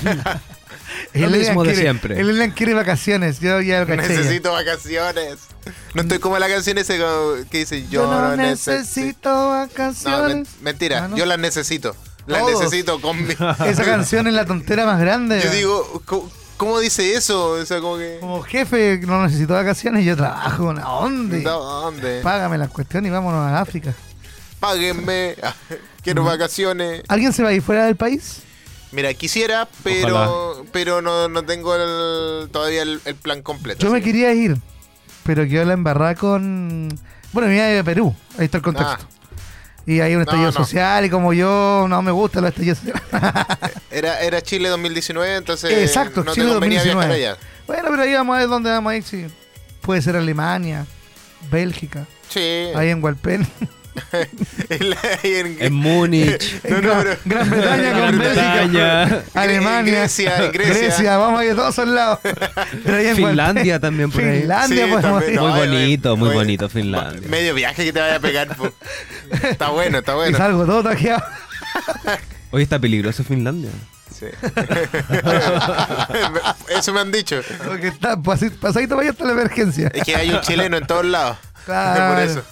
[1.13, 2.19] Lo El mismo de quiere- siempre.
[2.19, 3.39] El Elian quiere vacaciones.
[3.39, 3.95] Yo ya lo.
[3.95, 5.38] Necesito vacaciones.
[5.93, 8.71] No estoy como la canción esa como que dice yo, Yo no necesito.
[8.71, 10.36] necesito No, vacaciones.
[10.36, 11.17] men- mentira, Ah, ¿no?
[11.17, 11.95] yo las necesito.
[12.25, 12.60] Las Todos.
[12.63, 13.34] necesito con mi...
[13.34, 15.41] Esa canción es la tontera más grande.
[15.43, 16.02] Yo digo,
[16.60, 17.52] ¿cómo, dice eso?
[17.52, 18.17] O sea, como que...
[18.19, 20.69] Como jefe, no necesito vacaciones, yo trabajo.
[20.69, 21.41] ¿A dónde?
[21.41, 22.19] ¿Dónde?
[22.22, 23.93] Págame la cuestión y vámonos a África.
[24.60, 25.36] Páguenme.
[26.04, 27.04] Quiero vacaciones.
[27.08, 28.43] ¿Alguien se va a ir fuera del país?
[28.91, 33.86] Mira, quisiera, pero pero no, no tengo el- todavía el, el plan completo.
[33.86, 34.58] Yo me quería ir,
[35.24, 36.89] pero quedó la embarrada con.
[37.32, 38.98] Bueno, me iba a ir a Perú, ahí está el contexto.
[39.00, 39.18] Ah.
[39.86, 40.65] Y hay un estallido No, no.
[40.65, 43.02] social, y como yo no me gusta el estallido social.
[43.92, 47.18] Era, era Chile 2019, entonces Exacto, no Chile te convenía 2019.
[47.18, 47.48] viajar allá.
[47.65, 49.04] Bueno, pero ahí vamos a ver dónde vamos a ir.
[49.04, 49.26] Si
[49.82, 50.86] puede ser Alemania,
[51.52, 52.39] Bélgica, Sí.
[52.76, 53.48] ahí en Hualpén.
[54.70, 56.62] En Múnich.
[56.70, 59.24] no, no, pero- Gran Bretaña Gran.
[59.34, 59.94] Alemania.
[60.00, 61.18] Grecia, Grecia.
[61.18, 62.20] vamos a ir todos al lado.
[62.84, 64.42] Pero ahí en Finlandia también por ahí.
[64.42, 67.28] Finlandia, Sí, también, no, Muy bonito, muy bonito Finlandia.
[67.30, 68.56] Medio viaje que te vaya a pegar.
[68.56, 68.72] po.
[69.50, 70.38] Está bueno, está Y bueno.
[70.38, 71.24] salgo todo taqueado.
[72.52, 73.70] Hoy está peligroso Finlandia.
[74.18, 74.26] Sí.
[76.70, 77.42] Eso me han dicho.
[77.66, 79.92] Porque está pasadito vaya hasta la emergencia.
[79.94, 81.38] Es que hay un chileno en todos lados.
[81.66, 82.16] Claro.
[82.16, 82.44] Por eso.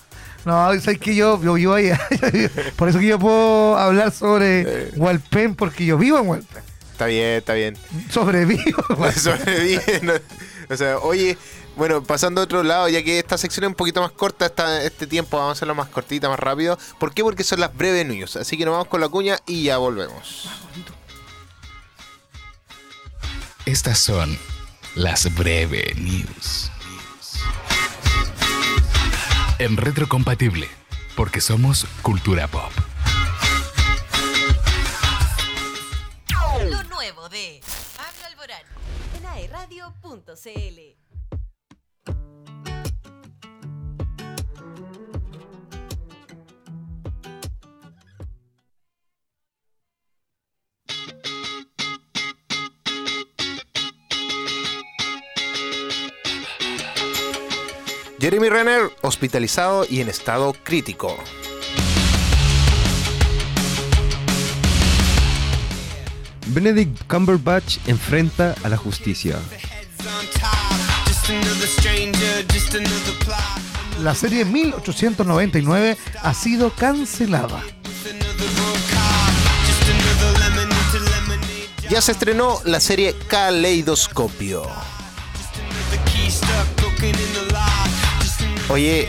[0.48, 1.92] No, sabes que yo, yo vivo ahí.
[2.78, 6.64] Por eso que yo puedo hablar sobre Hualpén, porque yo vivo en Hualpén.
[6.90, 7.78] Está bien, está bien.
[8.10, 8.82] Sobrevivo.
[9.18, 10.14] Sobrevive, ¿no?
[10.70, 11.38] O sea, oye,
[11.76, 14.82] bueno, pasando a otro lado, ya que esta sección es un poquito más corta, esta,
[14.84, 16.80] este tiempo vamos a hacerlo más cortita, más rápido.
[16.98, 17.24] ¿Por qué?
[17.24, 18.38] Porque son las breves news.
[18.38, 20.50] Así que nos vamos con la cuña y ya volvemos.
[23.66, 24.40] Estas son
[24.96, 26.67] las breve news.
[29.60, 30.68] En retrocompatible,
[31.16, 32.72] porque somos cultura pop.
[59.08, 61.16] Hospitalizado y en estado crítico.
[66.48, 69.38] Benedict Cumberbatch enfrenta a la justicia.
[74.02, 77.62] La serie 1899 ha sido cancelada.
[81.90, 84.64] Ya se estrenó la serie Caleidoscopio.
[88.70, 89.08] Oye,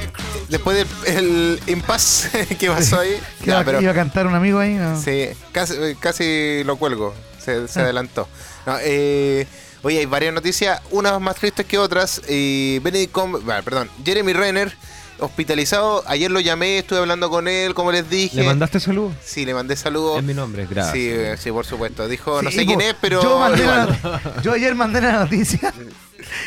[0.48, 4.74] después del el impasse que pasó ahí, iba, pero- iba a cantar un amigo ahí.
[4.74, 5.00] ¿no?
[5.00, 7.14] Sí, casi, casi lo cuelgo.
[7.38, 8.28] Se, se adelantó.
[8.66, 9.46] No, eh,
[9.82, 12.20] oye, hay varias noticias, unas más tristes que otras.
[12.28, 14.72] Eh, Benedict bah, perdón, Jeremy Renner,
[15.18, 16.04] hospitalizado.
[16.06, 18.36] Ayer lo llamé, estuve hablando con él, como les dije.
[18.36, 19.14] ¿Le mandaste saludos?
[19.24, 20.18] Sí, le mandé saludos.
[20.18, 20.94] En mi nombre, gracias.
[21.38, 22.06] Sí, sí, por supuesto.
[22.06, 23.22] Dijo, no sé quién es, pero.
[23.22, 25.72] Yo, mandé la- yo ayer mandé la noticia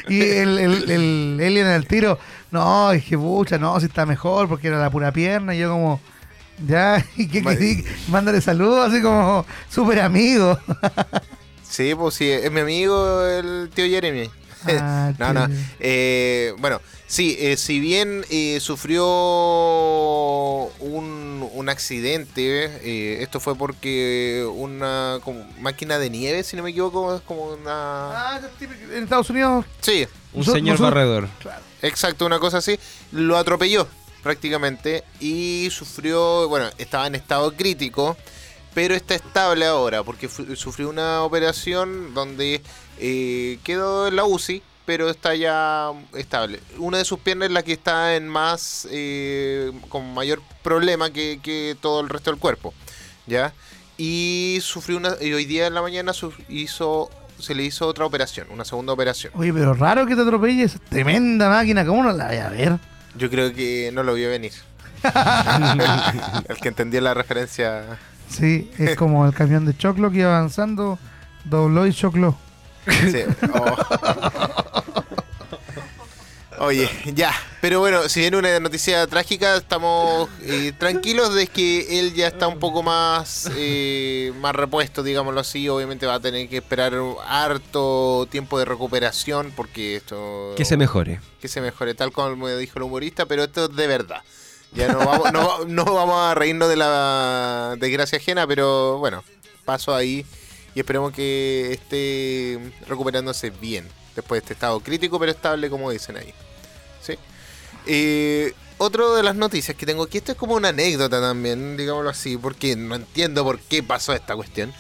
[0.08, 2.20] y el, el, el Alien en el tiro.
[2.52, 5.56] No, dije, pucha, no, si está mejor porque era la pura pierna.
[5.56, 6.00] Y yo, como,
[6.68, 10.58] ya, y qué Ma- querí, mándale saludos, así como, súper amigo.
[11.72, 14.30] Sí, pues sí, es mi amigo el tío Jeremy.
[14.68, 15.48] Ah, no, no.
[15.80, 19.06] Eh, bueno, sí, eh, si bien eh, sufrió
[20.80, 26.72] un, un accidente, eh, esto fue porque una como máquina de nieve, si no me
[26.72, 28.34] equivoco, es como una...
[28.34, 28.42] Ah,
[28.94, 29.66] en Estados Unidos.
[29.80, 31.30] Sí, Un señor barredor.
[31.82, 32.80] Exacto, una cosa así.
[33.12, 33.88] Lo atropelló
[34.24, 38.18] prácticamente y sufrió, bueno, estaba en estado crítico,
[38.74, 42.62] pero está estable ahora porque sufrió una operación donde
[43.00, 46.60] eh, quedó en la UCI, pero está ya estable.
[46.78, 51.40] Una de sus piernas es la que está en más, eh, con mayor problema que,
[51.42, 52.74] que todo el resto del cuerpo,
[53.28, 53.54] ¿ya?
[53.98, 56.14] Y sufrió una, y hoy día en la mañana
[56.50, 57.10] hizo,
[57.42, 59.34] se le hizo otra operación, una segunda operación.
[59.36, 60.78] Oye, pero raro que te atropelles.
[60.90, 62.80] Tremenda máquina, ¿cómo no la voy a ver?
[63.18, 64.54] Yo creo que no lo vio venir.
[66.48, 67.84] el que entendió la referencia.
[68.30, 71.00] Sí, es como el camión de Choclo que iba avanzando,
[71.46, 72.38] dobló y chocló.
[72.88, 73.24] Sí.
[73.54, 74.56] Oh.
[76.64, 77.34] Oye, ya.
[77.60, 82.48] Pero bueno, si viene una noticia trágica, estamos eh, tranquilos de que él ya está
[82.48, 85.68] un poco más, eh, más repuesto, digámoslo así.
[85.70, 86.94] Obviamente va a tener que esperar
[87.28, 90.54] harto tiempo de recuperación porque esto...
[90.56, 91.20] Que se mejore.
[91.42, 94.22] que se mejore, tal como me dijo el humorista, pero esto es de verdad.
[94.72, 99.24] Ya no vamos, no, no vamos a reírnos de la desgracia ajena, pero bueno,
[99.66, 100.28] paso ahí
[100.76, 106.18] y esperemos que esté recuperándose bien después de este estado crítico, pero estable, como dicen
[106.18, 106.32] ahí.
[107.86, 112.10] Eh, otro de las noticias que tengo aquí, esto es como una anécdota también, digámoslo
[112.10, 114.74] así, porque no entiendo por qué pasó esta cuestión.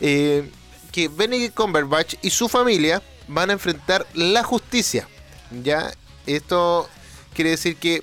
[0.00, 0.50] Eh,
[0.92, 5.08] que Benedict Cumberbatch y su familia van a enfrentar la justicia.
[5.62, 5.92] Ya,
[6.26, 6.88] esto
[7.34, 8.02] quiere decir que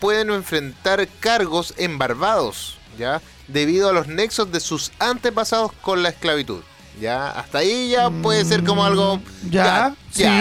[0.00, 6.08] pueden enfrentar cargos en Barbados, ya, debido a los nexos de sus antepasados con la
[6.08, 6.62] esclavitud.
[7.00, 9.16] Ya, hasta ahí ya puede ser como algo.
[9.16, 9.94] Mm, Ya,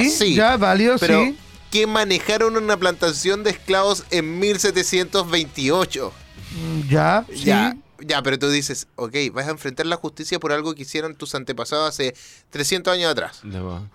[0.09, 1.37] sí, ya, válido, Pero sí.
[1.73, 6.13] Que manejaron una plantación de esclavos en 1728.
[6.55, 7.45] Mm, Ya, sí.
[7.45, 11.15] Ya, ya, pero tú dices, ok, vas a enfrentar la justicia por algo que hicieron
[11.15, 12.13] tus antepasados hace
[12.51, 13.39] 300 años atrás.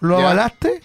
[0.00, 0.82] ¿Lo avalaste?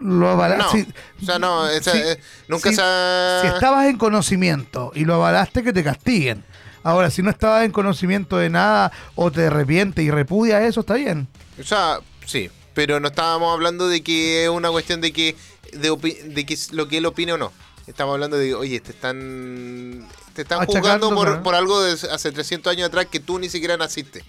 [0.00, 0.86] lo avalaste.
[0.86, 5.04] No, o sea, no, esa- eh, nunca si, se ha- si estabas en conocimiento y
[5.04, 6.44] lo avalaste, que te castiguen.
[6.84, 10.94] Ahora, si no estabas en conocimiento de nada o te arrepientes y repudias eso, está
[10.94, 11.26] bien.
[11.60, 15.34] O sea, sí, pero no estábamos hablando de que es una cuestión de que
[15.72, 17.52] de, de que lo que él opine o no.
[17.86, 22.70] Estamos hablando de, oye, te están te están juzgando por, por algo de hace 300
[22.70, 24.22] años atrás que tú ni siquiera naciste.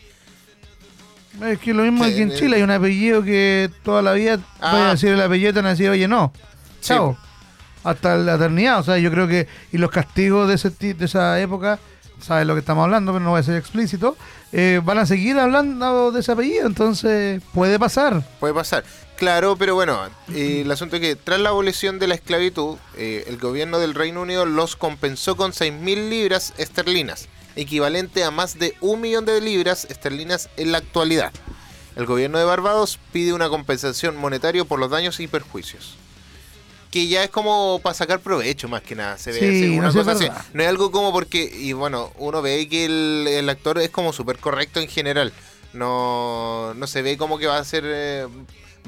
[1.43, 2.32] Es que lo mismo Sí, aquí en.
[2.34, 4.71] Chile, hay un apellido que toda la vida Ah.
[4.73, 6.34] vaya a decir el apellido y te van a decir, oye, no.
[6.82, 6.88] Sí.
[6.89, 7.17] Chao.
[7.84, 8.80] Hasta la eternidad.
[8.80, 9.47] O sea, yo creo que.
[9.71, 11.80] Y los castigos de, ese, de esa época,
[12.21, 14.17] sabes lo que estamos hablando, pero no voy a ser explícito,
[14.52, 16.65] eh, van a seguir hablando de ese apellido.
[16.67, 18.21] Entonces, puede pasar.
[18.39, 18.84] Puede pasar.
[19.19, 19.99] Claro, pero bueno,
[20.34, 23.93] eh, el asunto es que tras la abolición de la esclavitud, eh, el gobierno del
[23.93, 27.27] Reino Unido los compensó con 6.000 libras esterlinas,
[27.58, 31.34] equivalente a más de un millón de libras esterlinas en la actualidad.
[31.97, 35.95] El gobierno de Barbados pide una compensación monetaria por los daños y perjuicios.
[36.89, 39.79] Que ya es como para sacar provecho más que nada, se ve Sí, así, no
[39.79, 40.29] una sé, cosa es así.
[40.53, 44.13] No es algo como porque, y bueno, uno ve que el, el actor es como
[44.13, 45.34] súper correcto en general.
[45.73, 48.27] No, no se ve como que va a ser, eh,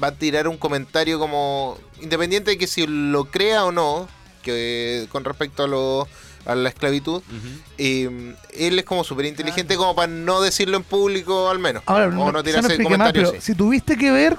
[0.02, 4.08] va a tirar un comentario como, independiente de que si lo crea o no,
[4.42, 6.08] que con respecto a lo
[6.44, 7.22] a la esclavitud,
[7.78, 11.84] eh, él es como súper inteligente como para no decirlo en público al menos.
[11.86, 13.30] Ahora, o no, tirarse más, comentarios.
[13.30, 13.52] pero sí.
[13.52, 14.36] si tuviste que ver,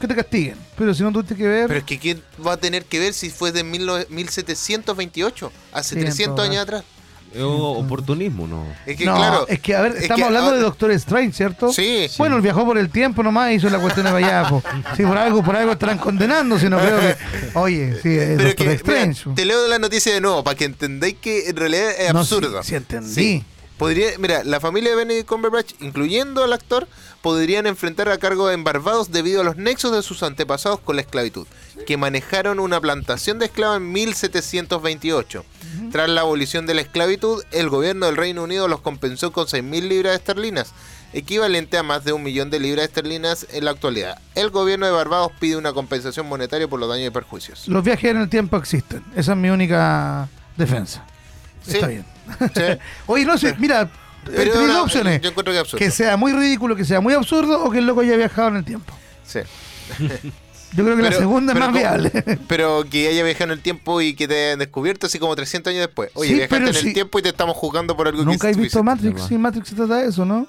[0.00, 0.56] que te castiguen.
[0.76, 1.66] Pero si no tuviste que ver.
[1.66, 5.52] Pero es que ¿quién va a tener que ver si fue de 19- 1728?
[5.72, 6.84] Hace Sí, en 300 todo años atrás.
[7.34, 8.64] Es oportunismo, ¿no?
[8.86, 9.46] Es que no, claro.
[9.48, 11.72] es que, a ver, es estamos que, hablando de Doctor Strange, ¿cierto?
[11.72, 12.06] Sí.
[12.18, 14.48] Bueno, él viajó por el tiempo nomás, hizo la cuestión de allá.
[14.48, 14.62] po.
[14.96, 17.16] Sí, por algo, por algo estarán condenando, si no creo que.
[17.54, 19.22] Oye, sí, es Pero Doctor que, Strange.
[19.26, 22.20] mira, te leo la noticia de nuevo para que entendáis que en realidad es No,
[22.20, 22.62] absurdo.
[22.62, 23.12] sí, sí entendí.
[23.14, 23.44] Sí.
[23.76, 26.88] Podría, mira, la familia de Benedict Cumberbatch, incluyendo al actor,
[27.22, 31.02] podrían enfrentar a cargo en Barbados debido a los nexos de sus antepasados con la
[31.02, 31.46] esclavitud,
[31.86, 35.44] que manejaron una plantación de esclavos en 1728.
[35.90, 39.88] Tras la abolición de la esclavitud, el gobierno del Reino Unido los compensó con 6.000
[39.88, 40.72] libras esterlinas,
[41.12, 44.20] equivalente a más de un millón de libras esterlinas en la actualidad.
[44.34, 47.68] El gobierno de Barbados pide una compensación monetaria por los daños y perjuicios.
[47.68, 49.02] Los viajes en el tiempo existen.
[49.16, 51.04] Esa es mi única defensa.
[51.66, 51.74] Sí.
[51.74, 52.04] Está bien.
[52.54, 52.62] Sí.
[53.06, 53.90] Oye, no sé, mira,
[54.24, 55.20] Pero tenés no, dos opciones.
[55.20, 55.78] Yo encuentro que absurdo.
[55.78, 58.56] Que sea muy ridículo, que sea muy absurdo o que el loco haya viajado en
[58.56, 58.92] el tiempo.
[59.24, 59.40] Sí.
[60.76, 62.10] Yo creo que la Pero- segunda es más como- viable.
[62.48, 65.70] Pero que haya viajado en el tiempo y que te hayan descubierto así como 300
[65.70, 66.10] años después.
[66.14, 68.56] Oye, Sí, viajaste en el tiempo y te estamos juzgando por algo Nunca que has
[68.56, 69.22] visto Matrix.
[69.28, 70.46] Sí, Matrix se trata de eso, ¿no?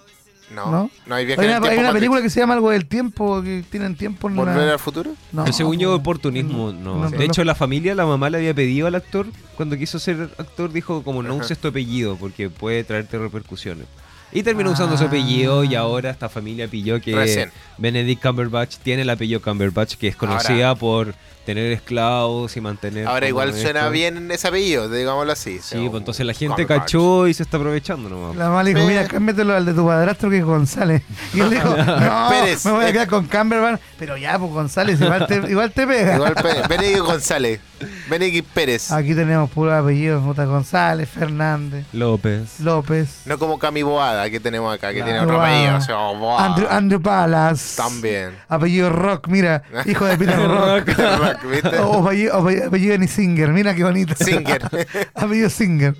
[0.54, 0.90] No, ¿No?
[1.06, 1.68] no, hay Hay viaje en una, el tiempo.
[1.68, 1.94] hay una Matrix.
[2.00, 5.12] película que se llama algo del tiempo, que tienen tiempo en la- ¿Volver al futuro?
[5.32, 6.96] No, Pero según yo, oportunismo, no.
[7.04, 7.24] no, de no.
[7.24, 11.04] hecho, la familia, la mamá le había pedido al actor, cuando quiso ser actor, dijo
[11.04, 11.44] como no Ajá.
[11.46, 13.86] uses tu apellido porque puede traerte repercusiones.
[14.32, 14.74] Y terminó Ah.
[14.74, 17.52] usando su apellido y ahora esta familia pilló que Recién.
[17.78, 21.16] Benedict Cumberbatch tiene el apellido Cumberbatch, que es conocida Ahora- por
[21.50, 23.08] tener esclavos y mantener...
[23.08, 23.92] Ahora igual suena esto.
[23.92, 25.58] bien ese apellido, digámoslo así.
[25.64, 28.36] Sí, pues entonces la gente cachó y se está aprovechando nomás.
[28.36, 28.88] La mamá le dijo, Eh.
[28.88, 31.02] mira, cámbiatelo al de tu padrastro que es González.
[31.34, 32.64] Y él dijo, no, Pérez.
[32.66, 33.82] me voy a quedar con Cumberbatch.
[33.98, 36.16] Pero ya, pues González, igual te, igual te pega.
[36.18, 37.60] Igual Pe- Benedict González.
[38.10, 38.92] Benedict Pérez.
[38.92, 42.60] Aquí tenemos puros apellidos, puta González, Fernández, López.
[42.60, 45.06] López, No como Cami Boada que tenemos acá, que Claro.
[45.12, 45.78] tiene otro apellido.
[45.78, 46.46] o sea.
[46.46, 47.76] Andrew, Andrew Palas.
[47.78, 48.32] También.
[48.50, 50.90] Apellido Rock, mira, hijo de Peter Rock.
[51.42, 51.80] Rock, ¿viste?
[51.80, 54.14] o apellido, o apellido, apellido de Singer, mira qué bonito.
[54.16, 54.62] Singer.
[55.16, 55.96] apellido Singer.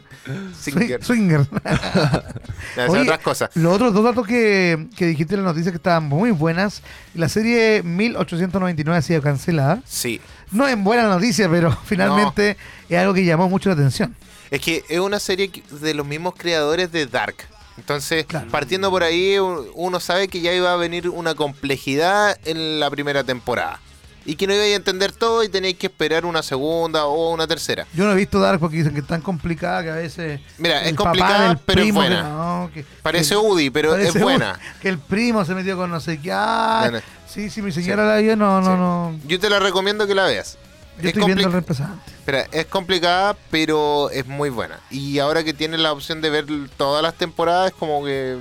[0.60, 1.00] Singer.
[1.00, 1.48] Swi- Swinger.
[2.90, 3.50] Oye, otras cosas.
[3.56, 6.82] Los otros dos datos que, que dijiste en la noticia que estaban muy buenas.
[7.16, 9.82] La serie 1899 ha sido cancelada.
[9.86, 10.22] Sí.
[10.52, 12.58] No es buena noticia, pero finalmente
[12.90, 14.16] es algo que llamó mucho la atención.
[14.52, 17.36] Es que es una serie de los mismos creadores de Dark.
[17.78, 18.48] Entonces, Claro.
[18.52, 23.24] partiendo por ahí, uno sabe que ya iba a venir una complejidad en la primera
[23.24, 23.80] temporada.
[24.26, 27.48] Y que no iba a entender todo y tenéis que esperar una segunda o una
[27.48, 27.88] tercera.
[27.94, 30.40] Yo no he visto Dark porque dicen que es tan complicada que a veces.
[30.58, 32.16] Mira, es complicada, pero es buena.
[32.18, 34.60] que no, que- Parece que- Udi, pero parece es buena.
[34.82, 36.32] Que el primo se metió con no sé qué.
[36.32, 38.72] ah, Bueno, sí, sí, mi señora la vio, no, no, Sí.
[38.78, 39.28] no.
[39.28, 40.58] Yo te la recomiendo que la veas.
[41.02, 42.12] Yo Es estoy viendo el reemplazante.
[42.12, 44.80] Espera, es complicada, pero es muy buena.
[44.90, 46.46] Y ahora que tienes la opción de ver
[46.78, 48.38] todas las temporadas, como que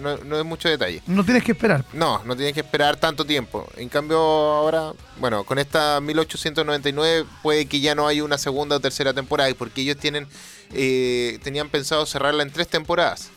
[0.00, 1.02] no, no es mucho detalle.
[1.06, 1.84] No tienes que esperar.
[1.92, 3.66] No, no tienes que esperar tanto tiempo.
[3.76, 8.80] En cambio, ahora, bueno, con esta 1899 puede que ya no haya una segunda o
[8.80, 10.28] tercera temporada, porque ellos tienen
[10.74, 13.30] eh, tenían pensado cerrarla en tres temporadas.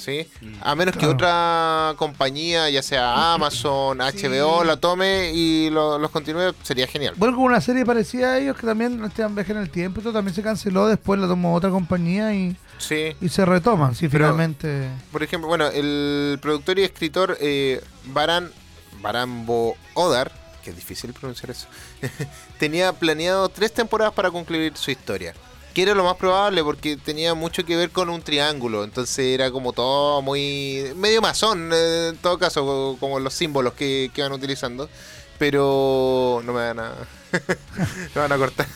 [0.00, 0.26] ¿Sí?
[0.62, 6.54] A menos que otra compañía, ya sea Amazon, HBO, la tome y lo- los continúe,
[6.62, 7.14] sería genial.
[7.16, 10.12] Bueno, con una serie parecida a ellos que también estaban viaje en el tiempo, esto
[10.12, 13.14] también se canceló, después la tomó otra compañía y, Sí.
[13.20, 14.88] y se retoman, sí, Pero- finalmente.
[15.12, 18.50] Por ejemplo, bueno, el productor y escritor eh, Baran,
[19.02, 20.32] Baran Bo Odar
[20.64, 21.66] que es difícil pronunciar eso,
[22.58, 25.34] tenía planeado tres temporadas para concluir su historia.
[25.74, 28.82] Que era lo más probable porque tenía mucho que ver con un triángulo.
[28.84, 30.92] Entonces era como todo muy.
[30.96, 34.88] medio masón, eh, en todo caso, co- como los símbolos que, que van utilizando.
[35.38, 36.42] Pero.
[36.44, 36.92] no me van a.
[38.14, 38.66] me van a cortar.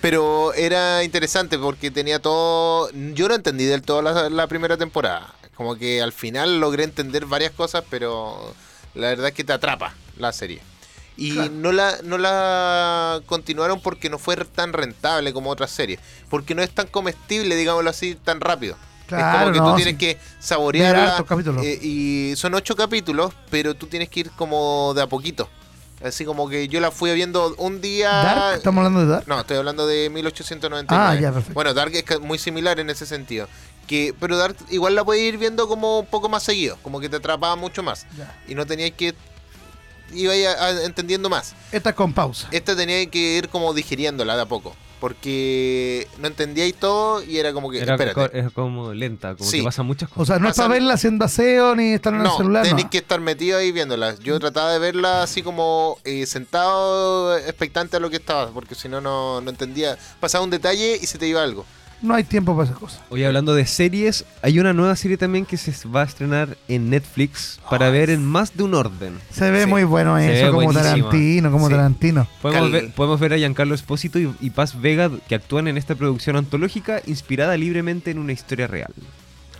[0.00, 2.90] Pero era interesante porque tenía todo.
[3.14, 5.34] Yo no entendí del todo la, la primera temporada.
[5.54, 8.54] Como que al final logré entender varias cosas, pero
[8.94, 10.60] la verdad es que te atrapa la serie.
[11.16, 16.00] Y no la no la continuaron porque no fue tan rentable como otras series.
[16.30, 18.76] Porque no es tan comestible, digámoslo así, tan rápido.
[19.02, 19.98] es Claro, como que no, tú tienes sí.
[19.98, 20.18] que
[21.26, 21.64] capítulos.
[21.64, 25.48] eh, y son ocho capítulos, pero tú tienes que ir como de a poquito.
[26.02, 28.10] Así como que yo la fui viendo un día.
[28.10, 29.28] Dark, estamos hablando de Dark.
[29.28, 31.04] No, estoy hablando de 1899.
[31.06, 31.54] Ah, ya, perfecto.
[31.54, 33.46] Bueno, Dark es muy similar en ese sentido.
[33.86, 37.08] Que, pero Dark igual la puedes ir viendo como un poco más seguido, como que
[37.08, 38.06] te atrapaba mucho más.
[38.16, 38.34] Ya.
[38.48, 39.14] Y no tenías que.
[40.12, 41.54] Iba a- a- entendiendo más.
[41.72, 42.48] Esta es con pausa.
[42.50, 44.74] Esta tenía que ir como digiriéndola de a poco.
[45.00, 47.78] Porque no entendíais todo y era como que.
[47.80, 48.38] Era espérate.
[48.38, 49.58] es como lenta, como Sí.
[49.58, 50.26] que pasan muchas O cosas.
[50.28, 52.62] sea, no es para verla haciendo aseo ni estar en el No, celular.
[52.62, 52.90] tenéis no.
[52.90, 54.14] que estar metido ahí viéndola.
[54.20, 58.88] Yo trataba de verla así como eh, sentado, expectante a lo que estaba, porque si
[58.88, 59.98] no, no no entendía.
[60.20, 61.66] Pasaba un detalle y se te iba algo.
[62.02, 63.00] No hay tiempo para esas cosas.
[63.10, 66.90] Hoy hablando de series, hay una nueva serie también que se va a estrenar en
[66.90, 69.18] Netflix para ver en más de un orden.
[69.30, 69.66] Se ve Sí.
[69.68, 70.82] muy bueno Se eso, como buenísima.
[71.10, 71.72] Tarantino, como Sí.
[71.74, 72.26] Tarantino.
[72.42, 75.78] Podemos, Cal- ver, podemos ver a Giancarlo Espósito y, y Paz Vega que actúan en
[75.78, 78.92] esta producción antológica inspirada libremente en una historia real.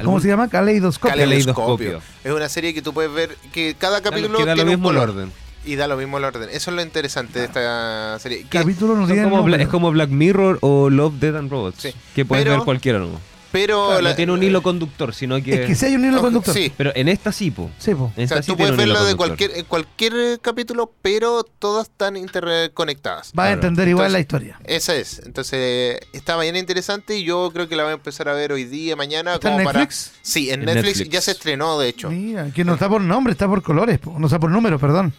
[0.03, 0.49] ¿Cómo se llama?
[0.49, 1.16] Caleidoscopio.
[1.16, 2.01] Caleidoscopio.
[2.24, 4.90] Es una serie que tú puedes ver que cada Da- capítulo lo tiene un mismo
[4.90, 5.32] el color orden.
[5.64, 6.48] Y da lo mismo el orden.
[6.50, 8.42] Eso es lo interesante de esta serie.
[8.44, 11.92] Que- Capítulo no tiene como es como Black Mirror o Love, Dead and Robots, Sí.
[12.14, 13.32] que puedes Pero- ver cualquiera no.
[13.52, 15.64] pero Claro, la- no tiene un hilo conductor, sino que...
[15.64, 16.54] Es que si hay un hilo conductor.
[16.54, 16.72] Sí.
[16.74, 17.70] Pero en esta sí, po.
[17.78, 18.10] Sí, po.
[18.16, 19.36] En O sea, esta sí tú tiene puedes un hilo verlo de conductor.
[19.36, 23.28] cualquier, en cualquier capítulo, pero todas están interconectadas.
[23.38, 23.54] Va a Claro.
[23.54, 24.60] entender igual Entonces- la historia.
[24.64, 25.20] Esa es.
[25.26, 28.64] Entonces, está mañana interesante y yo creo que la voy a empezar a ver hoy
[28.64, 29.34] día, mañana.
[29.34, 30.12] ¿Está en como para- Netflix?
[30.22, 31.10] Sí, en, En Netflix, Netflix.
[31.10, 32.10] ya se estrenó, de hecho.
[32.10, 34.18] Mira, que no está por nombre, está por colores, po.
[34.18, 35.12] no está por número, perdón.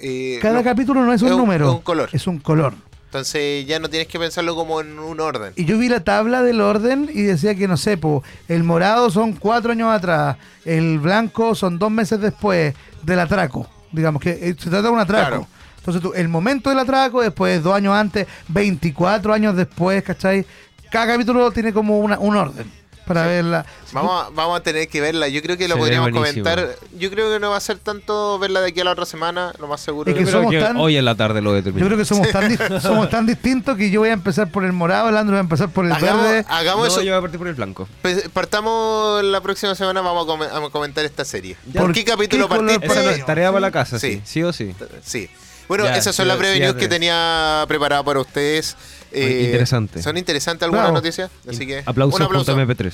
[0.00, 2.08] Eh, Cada no, capítulo no es un es un- número, es un color.
[2.12, 2.74] es un color.
[3.06, 5.52] Entonces ya no tienes que pensarlo como en un orden.
[5.56, 9.10] Y yo vi la tabla del orden y decía que, no sé, po, el morado
[9.10, 13.66] son cuatro años atrás, el blanco son dos meses después del atraco.
[13.92, 15.28] Digamos que eh, se trata de un atraco.
[15.28, 15.46] Claro.
[15.78, 20.44] Entonces tú, el momento del atraco, después dos años antes, 24 años después, ¿cachai?
[20.90, 22.70] Cada capítulo tiene como una, un orden
[23.06, 23.64] para verla.
[23.92, 25.28] Vamos a, vamos a tener que verla.
[25.28, 26.68] Yo creo que lo Se podríamos comentar.
[26.98, 29.52] Yo creo que no va a ser tanto verla de aquí a la otra semana,
[29.58, 30.10] lo más seguro.
[30.10, 31.86] Es Yo que somos que tan- hoy en la tarde lo Yo determino.
[31.86, 35.08] creo que somos tan, somos tan distintos que yo voy a empezar por el morado,
[35.08, 36.44] el Andrew va a empezar por el hagamos, verde.
[36.48, 37.02] hagamos No, eso.
[37.02, 37.88] yo voy a partir por el blanco.
[38.02, 41.56] Pues, Partamos la próxima semana, vamos a, come- a comentar esta serie.
[41.72, 42.86] ¿Por ¿Por qué capítulo qué partiste?
[42.86, 44.14] Esa no es tarea para la casa, sí.
[44.16, 44.22] sí.
[44.24, 44.74] Sí o sí.
[45.04, 45.30] Sí.
[45.68, 48.76] Bueno, Ya, esas son sí, las sí, breves news que tenía preparada para ustedes.
[49.12, 50.02] Eh, interesante.
[50.02, 50.96] Son interesantes algunas Bravo.
[50.98, 52.56] noticias, así que un Aplausos aplauso.
[52.56, 52.92] .mp3.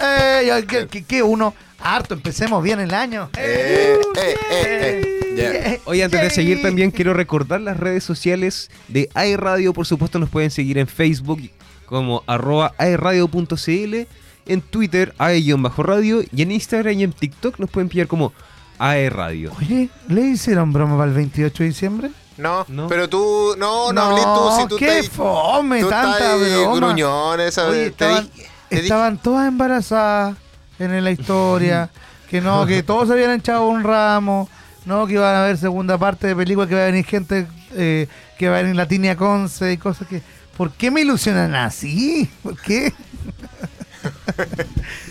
[0.00, 0.66] ¡Ey!
[0.66, 1.54] ¿Qué, qué- qué uno?
[1.80, 3.30] Harto, empecemos bien el año.
[3.38, 5.76] Eh, eh, eh, eh.
[5.76, 5.80] Ya.
[5.84, 9.72] Hoy antes de seguir también quiero recordar las redes sociales de iRadio.
[9.72, 11.42] Por supuesto nos pueden seguir en Facebook
[11.86, 14.06] como arroba iRadio.cl,
[14.46, 18.32] en Twitter ae-radio y en Instagram y en TikTok nos pueden pillar como
[18.78, 19.52] aeradio.
[19.58, 22.10] Oye, ¿le hicieron broma para el 28 de diciembre?
[22.36, 22.88] No, No.
[22.88, 26.76] pero tú, no, no, hablé tú, si tú qué estás- fome, tú tanta estás broma.
[26.88, 30.36] gruñón, esa Oye, te estaban, dije- te dije- estaban todas embarazadas
[30.78, 31.90] en la historia.
[32.30, 34.48] que no, que todos se habían echado un ramo.
[34.84, 38.08] No, que iban a haber segunda parte de película, que va a venir gente, eh,
[38.38, 40.20] que va a venir Latinia Conce y cosas que...
[40.56, 42.28] ¿Por qué me ilusionan así?
[42.42, 42.92] ¿Por qué?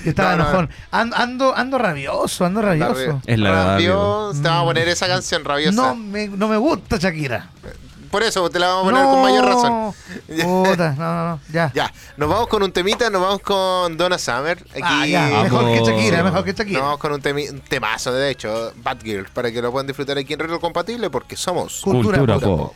[0.03, 0.49] Yo estaba No, no.
[0.49, 0.69] enojón.
[0.91, 3.21] Ando, ando, ando rabioso, ando rabioso.
[3.25, 4.65] Es la verdad, Rabioso, te vamos a Mm.
[4.65, 5.75] poner esa canción rabiosa.
[5.75, 7.49] No me, no me gusta Shakira.
[8.11, 9.93] Por eso te la vamos a poner con mayor razón.
[10.43, 11.71] Puta, no, no, no, ya.
[11.73, 14.59] Ya, nos vamos con un temita, nos vamos con Donna Summer.
[14.69, 16.77] Aquí Ah, ya, mejor que Shakira, mejor que Shakira.
[16.79, 19.87] Nos vamos con un, temi- un temazo, de hecho, Bad Girl, para que lo puedan
[19.87, 22.73] disfrutar aquí en Retro Compatible, porque somos Cultura Cultura pop.